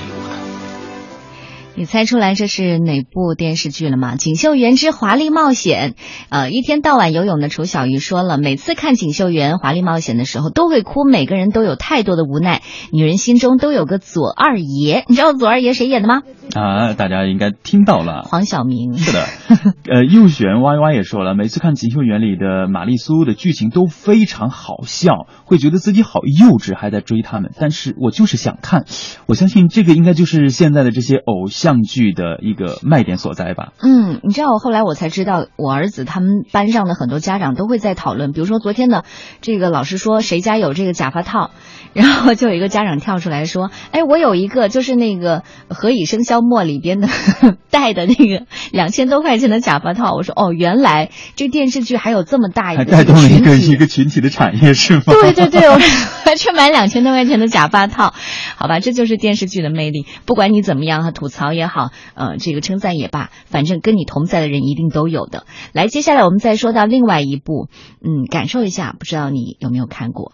[1.75, 4.15] 你猜出来这是哪部电视剧了吗？
[4.19, 5.93] 《锦绣缘之华丽冒险》。
[6.29, 11.05] 呃，一天到晚游泳的楚小鱼说了，每次看《锦绣缘华丽冒险》的时候都会哭。
[11.09, 12.61] 每个人都有太多的无奈，
[12.93, 15.05] 女人心中都有个左二爷。
[15.09, 16.23] 你知道左二爷谁演的吗？
[16.55, 18.99] 啊，大家应该听到了，黄晓明。
[18.99, 19.25] 是的，
[19.91, 27.51] 呃，右旋 Y Y 也说了，每次看《锦绣缘》里的玛丽苏的剧情都非常好笑，会觉得自己好幼稚，还在追他们。
[27.59, 28.85] 但是我就是想看，
[29.27, 31.62] 我相信这个应该就是现在的这些偶像。
[31.63, 33.69] 相剧的一个卖点所在吧。
[33.81, 39.03] 嗯，你知道我后来我才知道，我儿子他们班上的很多家长都会在讨论，比如说昨天呢
[39.41, 41.53] 这个老师说谁家有这个假发套，
[41.95, 47.09] 然后就有一个家长跳出来说，哎，我有一个，就是那个《何以笙箫默》里边的
[47.71, 50.15] 戴的那个两千多块钱的假发套。
[50.17, 55.03] 我说哦，原来这电视剧还有这么大一个带动了一个一个群体的产业是吗？
[55.07, 55.79] 对对对，我
[56.25, 58.13] 还去买两千多块钱的假发套，
[58.57, 60.07] 好吧，这就是电视剧的魅力。
[60.27, 61.52] 不管你怎么样，吐槽。
[61.53, 65.47] 也好，呃，这个称赞也罢，反正跟你同在的人一定都有的。
[65.73, 67.69] 来，接下来我们再说到另外一部，
[68.01, 70.33] 嗯，感受一下，不知道你有没有看过？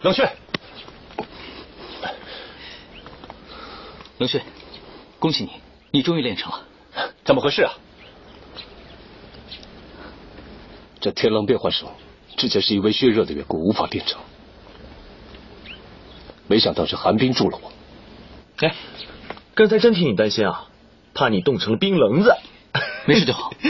[0.00, 0.30] 冷血，
[4.18, 4.42] 冷血，
[5.18, 5.50] 恭喜你，
[5.90, 6.64] 你终于练成了，
[7.24, 7.72] 怎么回事啊？
[11.00, 11.92] 这天狼变幻手
[12.36, 14.20] 之前是因为血热的缘故无法变成，
[16.46, 17.72] 没想到是寒冰助了我。
[18.66, 18.74] 哎。
[19.58, 20.66] 刚才真替你担心啊，
[21.14, 22.32] 怕你冻成了冰棱子。
[23.08, 23.50] 没事就好。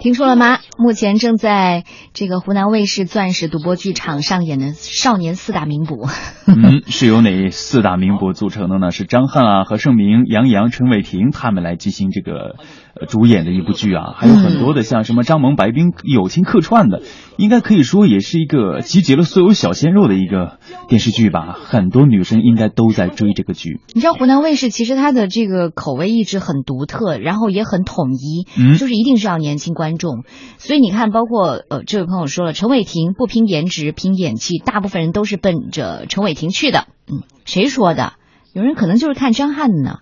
[0.00, 0.58] 听说了吗？
[0.76, 6.06] 目前正在这个湖南卫视钻石独播剧场上演的《少年四大名捕》。
[6.48, 8.90] 嗯，是由哪四大名捕组成的呢？
[8.90, 12.56] 是张翰啊、何晟铭、杨洋、陈伟霆他们来进行这个
[13.00, 17.02] 呃主演的一部剧啊，还有很多的像什么张萌、白冰友情客串的，
[17.38, 21.56] 应该可以说也是一个集结了所有小鲜肉的一个电视剧吧。
[21.58, 23.80] 很多女生应该都在追这个剧。
[23.94, 30.24] 你知道湖南卫视其实它的这个口味一直很独特，然后也很统一，嗯就是一定是要年轻观众。
[30.58, 36.86] 所以你看，包括呃，这位朋友说了，陈伟霆不拼颜值，拼演技，大部分人都是奔着陈伟霆去的。
[37.06, 38.14] 嗯，谁说的？
[38.52, 39.98] 有人可能就是看张翰呢，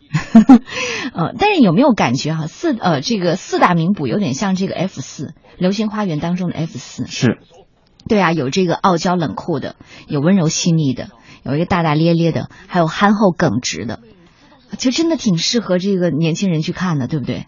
[1.15, 5.27] 呃，但是有没有感觉哈、四呃这个四大名捕有点像这个 F 四
[5.57, 7.39] 《流星花园》当中的 F 四，是，
[8.09, 9.77] 对啊，有这个傲娇冷酷的，
[10.07, 11.09] 有温柔细腻的，
[11.45, 14.01] 有一个大大咧咧的，还有憨厚耿直的，
[14.77, 17.47] 就真的挺适合这个年轻人去看的，对不对？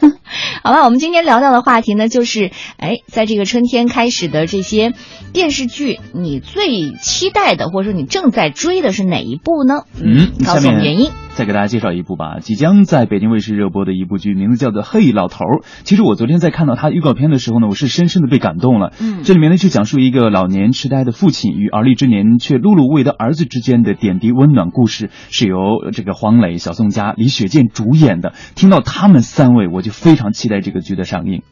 [0.62, 4.92] 好了，我们今天聊到的话题呢，就是哎，在这个春天开始的这些
[5.32, 9.82] 电视剧，你最期待的，或者说你正在追的是哪一部呢？
[10.02, 11.10] 嗯，告诉我们原因。
[11.36, 15.58] 再给大家介绍一部吧，即将在北京卫视热播的一部剧，名字叫做《嘿老头儿》。
[15.84, 18.94] 其实我昨天在看到它预告片的时候呢，我是深深的被感动了。
[18.98, 28.32] 嗯这里面呢是讲述一个老年痴呆的父亲与而立之年却碌碌无为的儿子之间的点滴温暖故事，是由这个黄磊、小宋佳、李雪健主演的。
[28.54, 31.42] 听到他们三位，我就非常期待这个剧的上映。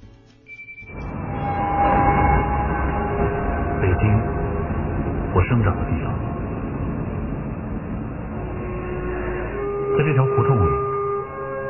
[3.80, 4.08] 北京，
[5.34, 6.12] 我生长的地方，
[9.98, 10.70] 在这条胡同里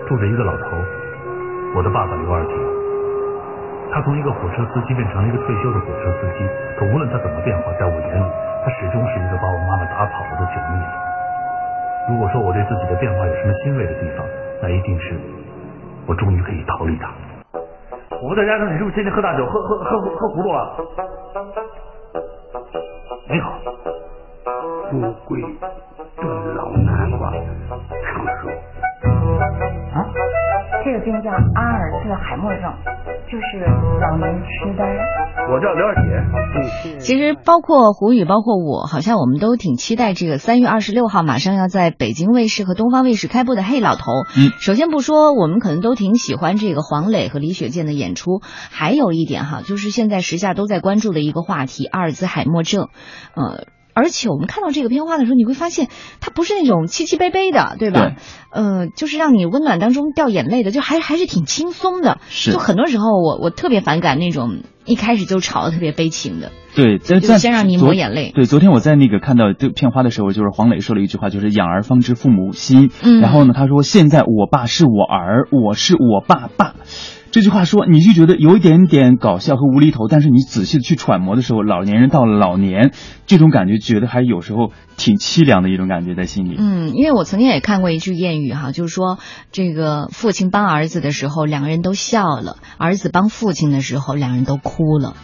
[0.07, 0.77] 住着一个老头，
[1.75, 2.55] 我的爸爸刘二铁。
[3.93, 6.43] 他从一个火车司机变成了一个退休的火车司机，
[6.79, 8.27] 可无论他怎么变化，在我眼里，
[8.65, 10.89] 他始终是一个把我妈妈打跑了的九逆人。
[12.11, 14.27] 如果说我对自己的变化有什么欣慰的地方，
[14.63, 15.15] 那一定是
[16.07, 17.11] 我终于可以逃离他。
[18.23, 20.77] 我不在家时，你是不是天天喝大酒，喝喝喝喝糊涂了？
[23.29, 23.53] 没好，
[24.91, 25.43] 富贵
[26.17, 28.49] 炖老南瓜，长寿。
[29.95, 30.07] 啊，
[30.85, 32.73] 这个病叫阿尔茨海默症，
[33.25, 33.65] 就是
[34.01, 34.85] 老年痴呆。
[35.47, 37.01] 我叫刘二姐。
[37.01, 44.03] 其实包括胡宇，包括我，好像我们都挺期待这个三月二十六号马上要在北京卫视和东方卫视开播的《嘿老头》。
[44.39, 52.89] 嗯，首先不说，我们可能都挺喜欢这个黄磊和李雪健的演出，还有一点哈，就是现在时下都在关注的一个话题——阿尔兹海默症。
[53.35, 53.65] 呃，
[53.95, 55.89] 而且我们看到这个片花的时候，你会发现
[56.21, 58.01] 它不是那种凄凄悲悲的，对吧？
[58.01, 58.15] 对
[58.51, 62.19] 呃，就是让你温暖当中掉眼泪的，就还还是挺轻松的。
[62.29, 66.53] 是就很多时候我我特别反感那种一开始就吵得特别悲情的。
[66.75, 72.91] 对，在就在先让你抹眼泪对，昨天我在那个看到这片花的时候，就是黄磊说了一句话，就是“养儿方知父母心”。
[73.03, 76.75] 嗯然后呢，他说：“现在我爸是我儿，我是我爸爸。”
[77.35, 82.93] 这句话说，你就觉得有一点点搞笑和无厘头，但是你仔细的去揣摩的时候，老年人到了老年，
[83.27, 86.55] 这种感觉觉得还有时候挺凄凉的一种感觉在心里。
[86.57, 89.19] 嗯，因为我曾经也看过一句谚语哈，就是说
[89.51, 95.15] 这个父亲帮儿子的时候，两个人都笑了；儿子帮父亲的时候，两人都哭了。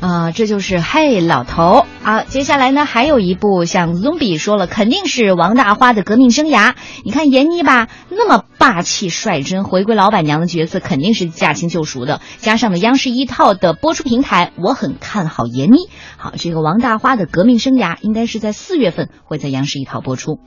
[0.00, 2.22] 啊、这就是嘿老头啊。
[2.22, 6.74] 接下来呢，还有一部像 Zombie 说了，肯定是王大花的革命生涯。
[7.04, 12.20] 你看闫妮吧，那么霸气率真，回归老板娘的角色肯定是驾轻就熟的。
[12.38, 15.88] 加上了央视一套的播出平台，我很看好闫妮。
[16.16, 20.38] 好，这个王大花的革命生涯应该是在四月份会在央视一套播出。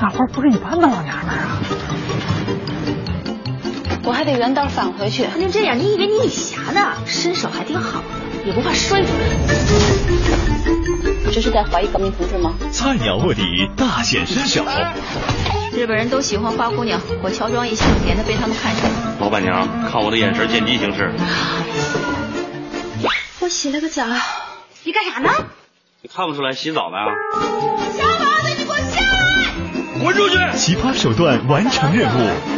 [0.00, 1.58] 大花不是一般的老娘们儿啊！
[4.04, 5.26] 我还得原道返回去。
[5.40, 6.92] 就这样，你以为你女侠呢？
[7.06, 8.02] 身手还挺好，
[8.44, 9.18] 也不怕摔出来。
[11.32, 12.54] 这是在怀疑革命同志吗？
[12.70, 13.42] 菜鸟卧底
[13.76, 14.64] 大显身手，
[15.72, 18.84] 日本人都喜欢花姑娘，我乔装一下，免得被他们看见。
[19.20, 21.12] 老板娘，看我的眼神，见机行事。
[23.40, 24.04] 我洗了个澡，
[24.84, 25.30] 你干啥呢？
[26.02, 26.96] 你看不出来洗澡呢？
[27.92, 30.02] 小宝子，你给我下来！
[30.02, 30.36] 滚出去！
[30.56, 32.57] 奇葩手段完成任务。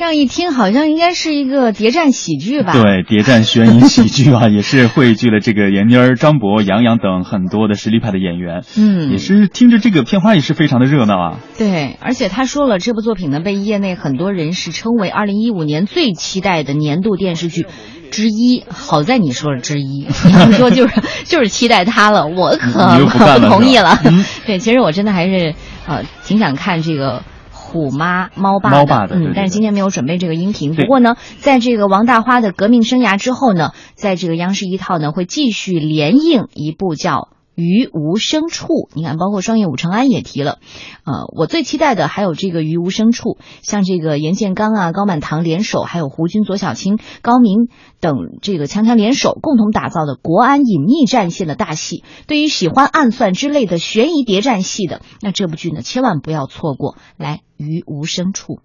[0.00, 2.72] 这样一听，好像应该是一个谍战喜剧吧？
[2.72, 8.64] 对，谍战悬疑喜剧啊，也是汇聚了这个闫妮儿、张博、杨洋等很多的实力派的演员。
[8.78, 11.40] 嗯也是听着这个片花也是非常的热闹啊。
[11.58, 17.66] 对，而且他说了，这部作品呢被业内很多人士称为二零一五年最期待的年度电视剧
[18.10, 18.64] 之一。
[18.70, 20.94] 好在你说了之一， 你要说就是
[21.26, 24.00] 就是期待他了，我可不同意了。
[24.46, 25.54] 对，其实我真的还是
[25.86, 27.22] 呃挺想看这个。
[27.70, 29.14] 虎妈猫爸猫爸的。
[29.16, 30.74] 嗯，但是今天没有准备这个音频。
[30.74, 37.12] 不过呢，在这个王大花的革命生涯之后呢，在这个央视一套呢会继续连映一部叫
[37.54, 40.58] 《于无声处，你看，包括双叶武成安也提了，
[41.04, 47.68] 呃，我最期待的还有这个于无声处，像这个严建刚啊、高满堂联手，还有胡军、左小青、高明
[48.00, 52.02] 等这个强强联手，共同打造的国安隐秘战线的大戏。
[52.26, 56.96] 对于喜欢暗算之类的悬疑谍战戏的，那这部剧呢，千万不要错过。
[57.18, 58.60] 来，于无声处。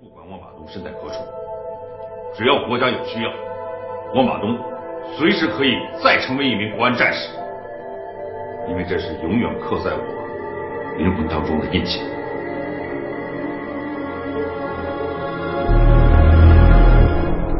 [0.00, 1.16] 不管我马东身在何处，
[2.38, 3.28] 只要国家有需要，
[4.16, 4.56] 我马东
[5.18, 5.72] 随时可以
[6.02, 7.28] 再成为一名国安战士。
[8.68, 10.02] 因为这是永远刻在我
[10.98, 12.00] 灵魂当中的印记。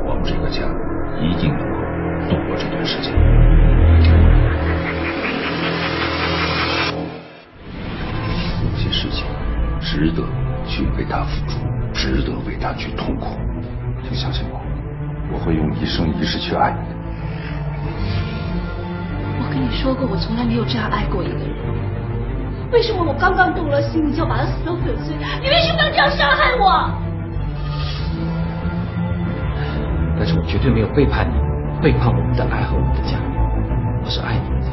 [0.07, 0.63] 我们这个家
[1.21, 1.75] 一定能够
[2.29, 3.13] 度过这段时间。
[8.63, 9.27] 有些事情
[9.81, 10.23] 值得
[10.67, 11.59] 去为他付出，
[11.93, 13.37] 值得为他去痛苦。
[14.05, 14.61] 请相信我，
[15.33, 17.00] 我会用一生一世去爱你。
[19.61, 21.47] 跟你说过，我从来没有这样爱过一个人。
[22.73, 25.15] 为什么我刚刚动了心，你就把他撕成粉碎？
[25.43, 26.91] 你为什么要这样伤害我？
[30.17, 31.35] 但是我绝对没有背叛你，
[31.83, 33.19] 背叛我们的爱和我们的家。
[34.03, 34.71] 我是爱你的。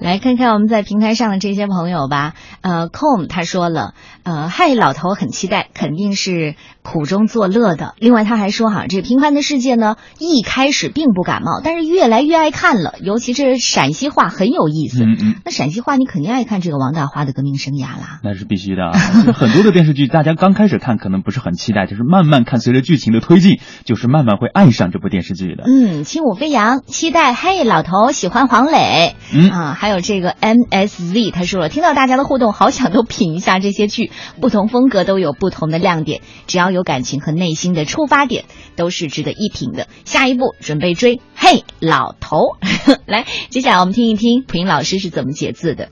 [0.00, 2.32] 来看看我们在平台上的这些朋友吧。
[2.60, 6.56] 呃，com 他说了，呃，嗨，老头很期待，肯定是
[6.86, 7.94] 苦中作乐的。
[7.98, 12.94] 另外他还说，哈，这平凡的世界呢，一开始并不感冒，但是越来越爱看了。
[13.02, 15.02] 尤其这陕西话很有意思。
[15.02, 15.34] 嗯嗯。
[15.44, 18.20] 那陕西话你肯定爱看这个王大花的革命生涯啦。
[18.22, 18.92] 那是必须的啊！
[19.34, 25.64] 很多的电视剧，大家刚开始看可能不是很期待，就是慢慢看，随着剧情的推进，就是慢慢会爱上这部电视剧的。
[25.66, 27.34] 嗯，轻舞飞扬，期待。
[27.34, 29.16] 嘿，老头喜欢黄磊。
[29.34, 38.44] 嗯啊，还有这个 MSZ，他说了，听到大家的互动，好想都品一下这些剧，不同风格都有不同的亮点，只要有感情和内心的出发点，
[38.76, 39.88] 都是值得一品的。
[40.04, 42.56] 下一步准备追，嘿，老头，
[43.06, 45.88] 来，接下来我们听一听蒲英老师是怎么解字的。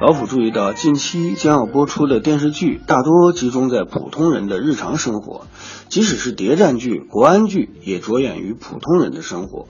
[0.00, 5.46] 老虎注意到，近期将要播出的电视剧大多集中在普通人的日常生活，
[5.88, 9.66] 即使是谍战剧、国安剧，也着眼于普通人的生活。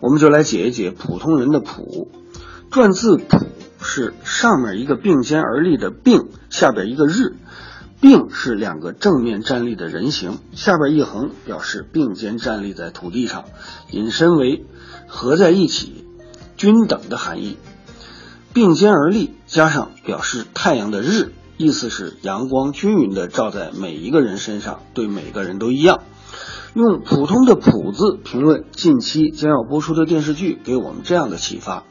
[0.00, 2.08] 我们就来解一解普通人的“普”。
[2.72, 3.46] 篆字“普”
[3.82, 7.36] 是上面一个并肩而立的“并”，下边一个“日”。
[8.02, 13.44] 并是两个正面站立的人形，下边一横表示并肩站立在土地上，
[13.90, 14.64] 引申为
[15.06, 16.06] 合在一起、
[16.56, 17.58] 均等的含义。
[18.54, 26.00] 并肩而立加上表示太阳的日，意思是阳光均匀地照在每一个人身上，对每个人都一样。
[26.72, 31.84] 用普通的“普”字评论近期将要播出的电视剧，给我们这样的启发：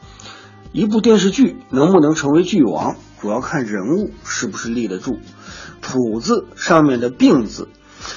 [0.71, 5.17] 一部电视剧能不能成为剧王，主要看人物是不是立得住。
[5.81, 7.67] 土字上面的并字，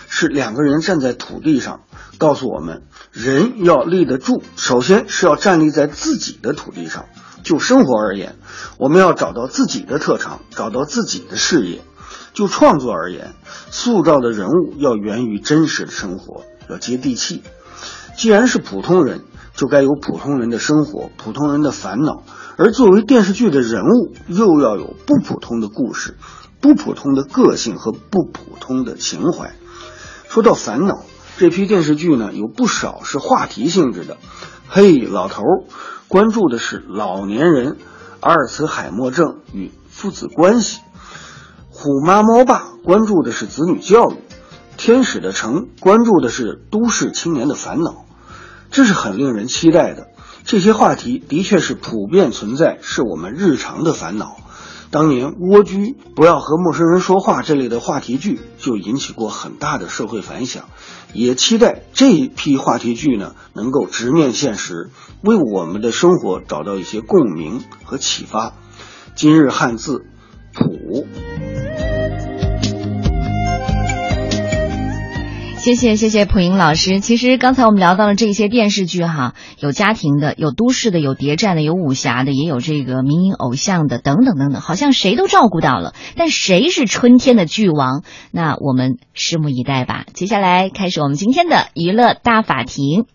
[0.08, 1.80] 是两个人站在土地上，
[2.18, 7.06] 告诉我们人要立得住，首先是要站立在自己的土地上。
[7.42, 8.36] 就生活而言，
[8.78, 11.80] 我们要找到自己的特长，找到自己的事业；
[12.34, 13.34] 就创作而言，
[13.70, 17.42] 塑造的人物要源于真实的生活，要接地气。
[18.16, 19.22] 既然是普通人，
[19.56, 22.22] 就该有普通人的生活，普通人的烦恼。
[22.56, 26.16] 而作为电视剧的人物，又要有不普通的故事。
[26.60, 29.52] 不普通的个性和不普通的情怀。
[30.28, 31.02] 说到烦恼，
[31.36, 34.16] 这批电视剧呢有不少是话题性质的。
[34.68, 35.64] 嘿，老头儿
[36.06, 37.78] 关注的是老年人
[38.20, 40.82] 阿尔茨海默症与父子关系；
[41.68, 44.14] 虎妈猫爸关注的是子女教育；
[44.76, 48.04] 天使的城关注的是都市青年的烦恼。
[48.70, 50.06] 这是很令人期待的。
[50.44, 54.36] 这些话题的确是普遍存在，是我们日常的烦恼。
[54.90, 60.64] 当年《蜗居》不要和陌生人说话这类的话题剧就引起过很大的社会反响，
[61.14, 64.90] 也期待这一批话题剧呢能够直面现实，
[65.22, 68.52] 为我们的生活找到一些共鸣和启发。
[69.14, 70.04] 今日汉字
[70.52, 71.06] “普”。
[75.62, 76.98] 谢谢谢谢蒲莹老师。
[76.98, 85.94] 其实刚才我们聊到了这些电视剧哈，有家庭的，有都市的，有谍战的，有武侠的，也有这个民营偶像的，等等等等，好像谁都照顾到了。
[86.16, 88.02] 但谁是春天的剧王？
[88.32, 90.04] 那我们拭目以待吧。
[90.12, 93.06] 接下来开始我们今天的娱乐大法庭。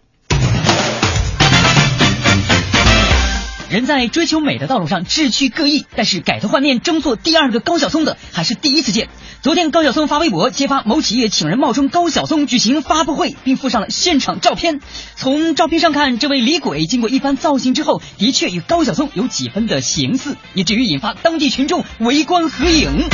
[3.70, 9.10] 人在追求美的道路上志趣各异，但是改头换面争做第二个高晓松的还是第一次见。
[9.42, 14.80] 昨天高晓松发微博揭发某企业请人冒充高晓松举行发布会，并附上了现场照片。
[15.16, 23.10] 从照片上看，这位李鬼经过一番造型之后，的确与高晓松有几分的形似，以至于引发当地群众围观合影。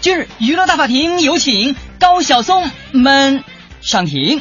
[0.00, 3.44] 今日娱乐大法庭有请高晓松们
[3.82, 4.40] 上庭。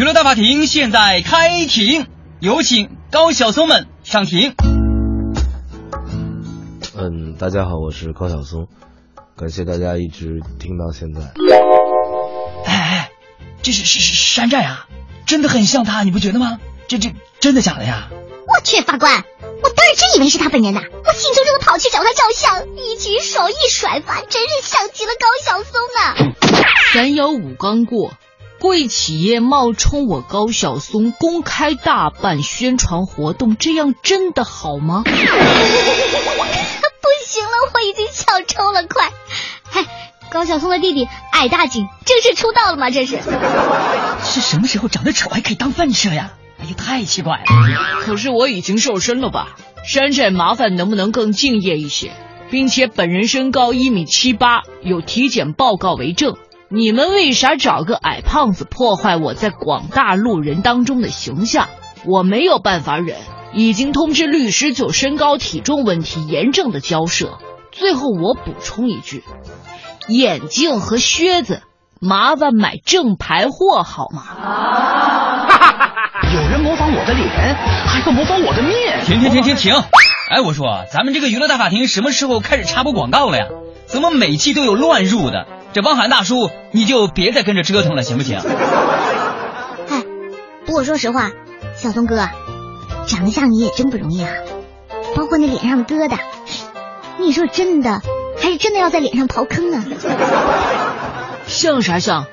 [0.00, 2.06] 娱乐大法庭现在开庭，
[2.40, 4.54] 有请高晓松们上庭。
[6.96, 8.66] 嗯，大家好，我是高晓松，
[9.36, 11.20] 感谢大家一直听到现在。
[12.64, 13.10] 哎哎，
[13.60, 14.86] 这是是是山寨啊，
[15.26, 16.58] 真的很像他，你不觉得吗？
[16.88, 18.08] 这这真的假的呀？
[18.48, 19.22] 我去，法官，
[19.62, 20.80] 我当时真以为是他本人呐！
[20.80, 26.16] 我兴冲冲的跑去找他照相，一举手一甩发，真是像极了高晓松啊！
[26.94, 28.14] 三幺五刚过，
[28.60, 35.02] 贵企业冒充我高晓松公开大办宣传活动，这样真的好吗？
[35.08, 35.10] 不
[37.26, 39.10] 行了，我已经笑抽了，快！
[39.64, 39.86] 嗨，
[40.30, 42.90] 高晓松的弟弟矮大紧正式出道了吗？
[42.90, 43.18] 这是？
[44.22, 46.32] 是什么时候长得丑还可以当饭吃呀？
[46.60, 47.44] 哎呀，太奇怪了！
[48.02, 49.56] 可是我已经瘦身了吧？
[49.88, 52.12] 山寨麻烦能不能更敬业一些，
[52.50, 56.36] 并且本人身高一米七八，有体检报告为证。
[56.72, 61.66] 你们为啥找个矮胖子破坏我在广大路人当中的形象？
[62.06, 63.16] 我没有办法忍，
[63.52, 67.38] 已经通知律师就身高体重问题严正的交涉。
[67.72, 69.24] 最后我补充一句：
[70.06, 71.60] 眼镜和靴子，
[72.00, 74.22] 麻烦买正牌货好吗？
[76.32, 77.28] 有人模仿我的脸，
[77.84, 79.00] 还要模仿我的面。
[79.04, 79.74] 停停停停停！
[80.30, 83.46] 哎，我说，咱们这个娱乐大法庭什么时候开始插播广告了呀？
[83.86, 85.48] 怎么每期都有乱入的？
[85.72, 88.38] 这汪涵大叔，你就别再跟着折腾了，行不行？
[88.38, 90.02] 哎，
[90.66, 91.30] 不过说实话，
[91.76, 92.28] 小松哥，
[93.06, 94.32] 长得像你也真不容易啊，
[95.14, 96.18] 包括那脸上的疙瘩，
[97.18, 98.02] 你说真的
[98.40, 99.84] 还是真的要在脸上刨坑啊？
[101.46, 102.26] 像啥像？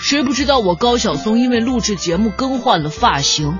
[0.00, 3.58] 谁不知道我高晓松因为录制节目更换了发型？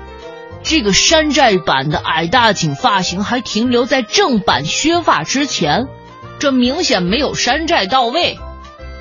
[0.63, 5.89] 这个山寨版的矮大紧发型还停留在正版削发之前，
[6.39, 8.39] 这明显没有山寨到位。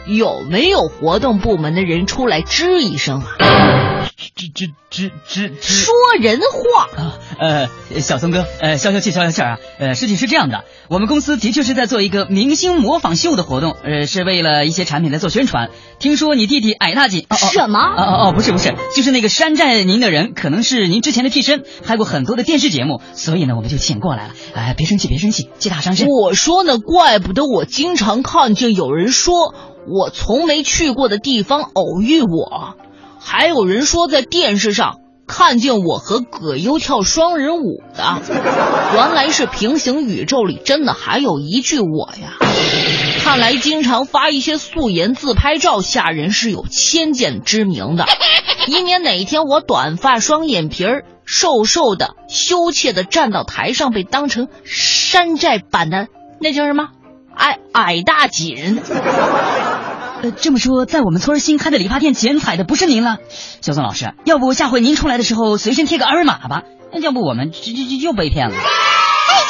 [0.08, 4.08] 有没有活动部门的人出来吱一声啊？
[4.36, 5.62] 吱吱吱吱吱！
[5.62, 7.20] 说人话啊！
[7.40, 9.58] 呃，小松哥，呃，消消气，消消气啊！
[9.80, 15.70] 呃，事情是这样的，我们公司的确是在做一个明星模仿秀的活动，呃，是为了一些产品来做宣传。
[16.00, 17.80] 听说你弟弟矮大紧，什么？
[17.80, 24.34] 哦哦哦，不是不是，就是那个山寨您的人，可能是您之前的替身，拍过很多的电视节目，所以呢，我们就请过来了。
[24.54, 26.08] 哎，别生气，别生气，气大伤身。
[26.08, 29.54] 我说呢，怪不得我经常看见有人说。
[29.90, 32.76] 我从没去过的地方偶遇我，
[33.20, 38.22] 还有人说在电视上看见我和葛优跳双人舞的，
[38.94, 42.34] 原来是平行宇宙里真的还有一句我呀！
[43.24, 48.06] 看来经常发一些素颜自拍照吓人是有先见之明的，
[48.68, 56.08] 以免哪一天我短发双眼皮儿瘦瘦的羞怯的站到台上被当成山寨版的
[56.40, 56.88] 那叫什么？
[57.38, 58.82] 矮矮大紧，
[60.24, 63.18] 呃，这么说，在我们村新开的理发店剪彩的不是您了，
[63.62, 66.64] 小宋老师，要不下回您出来的时候随身贴个二维码吧，
[67.02, 68.56] 要不我们就就就又被骗了。
[68.56, 68.62] 哎，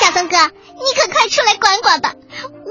[0.05, 2.13] 小松哥，你可快出来管管吧，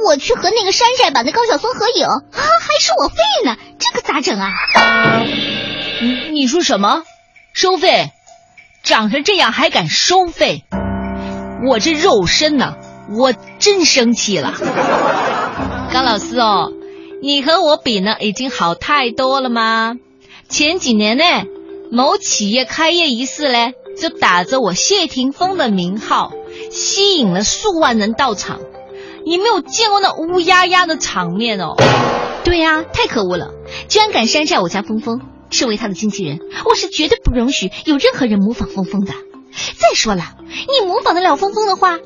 [0.07, 4.53] 我去和那个山寨版的高晓松合影，啊，还收我费呢，这可咋整啊？
[6.03, 7.03] 你你说什么？
[7.55, 8.11] 收费？
[8.83, 10.65] 长成这样还敢收费？
[11.69, 12.75] 我这肉身呢？
[13.15, 14.55] 我真生气了，
[15.93, 16.73] 高老师哦，
[17.23, 19.95] 你和我比呢，已经好太多了吗？
[20.49, 21.25] 前几年呢，
[21.91, 26.33] 某企业开业仪式嘞，就打着我谢霆锋的名号，
[26.71, 28.61] 吸引了数万人到场。
[29.25, 31.75] 你没有见过那乌压压的场面哦？
[32.45, 33.51] 对呀，太可恶了，
[33.89, 35.21] 居然敢山寨我家峰峰！
[35.51, 39.13] 身为他的经纪人，我是绝对不容许有任何人模仿峰峰的。
[39.13, 41.99] 再说了，你模仿得了峰峰的话。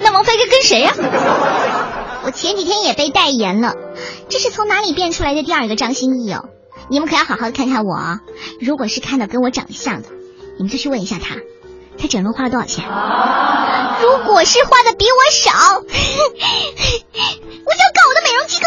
[0.00, 0.94] 那王菲跟跟谁呀？
[2.24, 3.74] 我前几天也被代言了，
[4.28, 6.48] 这是从哪里变出来的第二个张歆艺哦？
[6.88, 8.20] 你们可要好好看看我！
[8.60, 10.08] 如果是看到跟我长得像的，
[10.56, 11.36] 你们就去问一下他，
[11.98, 12.84] 他整容花了多少钱？
[12.84, 15.96] 如果是花的比我少，我就
[17.78, 18.66] 要告我的美容机构。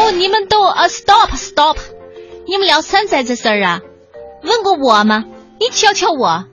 [0.00, 1.76] 哦，你们都啊，stop stop！
[2.46, 3.80] 你们聊山寨这事儿啊？
[4.42, 5.24] 问过我吗？
[5.60, 6.44] 你瞧瞧我，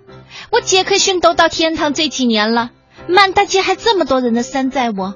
[0.51, 2.71] 我杰克逊都到天堂这几年了。
[3.07, 5.13] 满大街还这么多人的山寨我，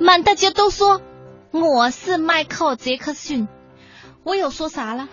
[0.00, 1.00] 满大街都说
[1.52, 3.46] 我是迈克尔·杰克逊，
[4.24, 5.08] 我有说啥了？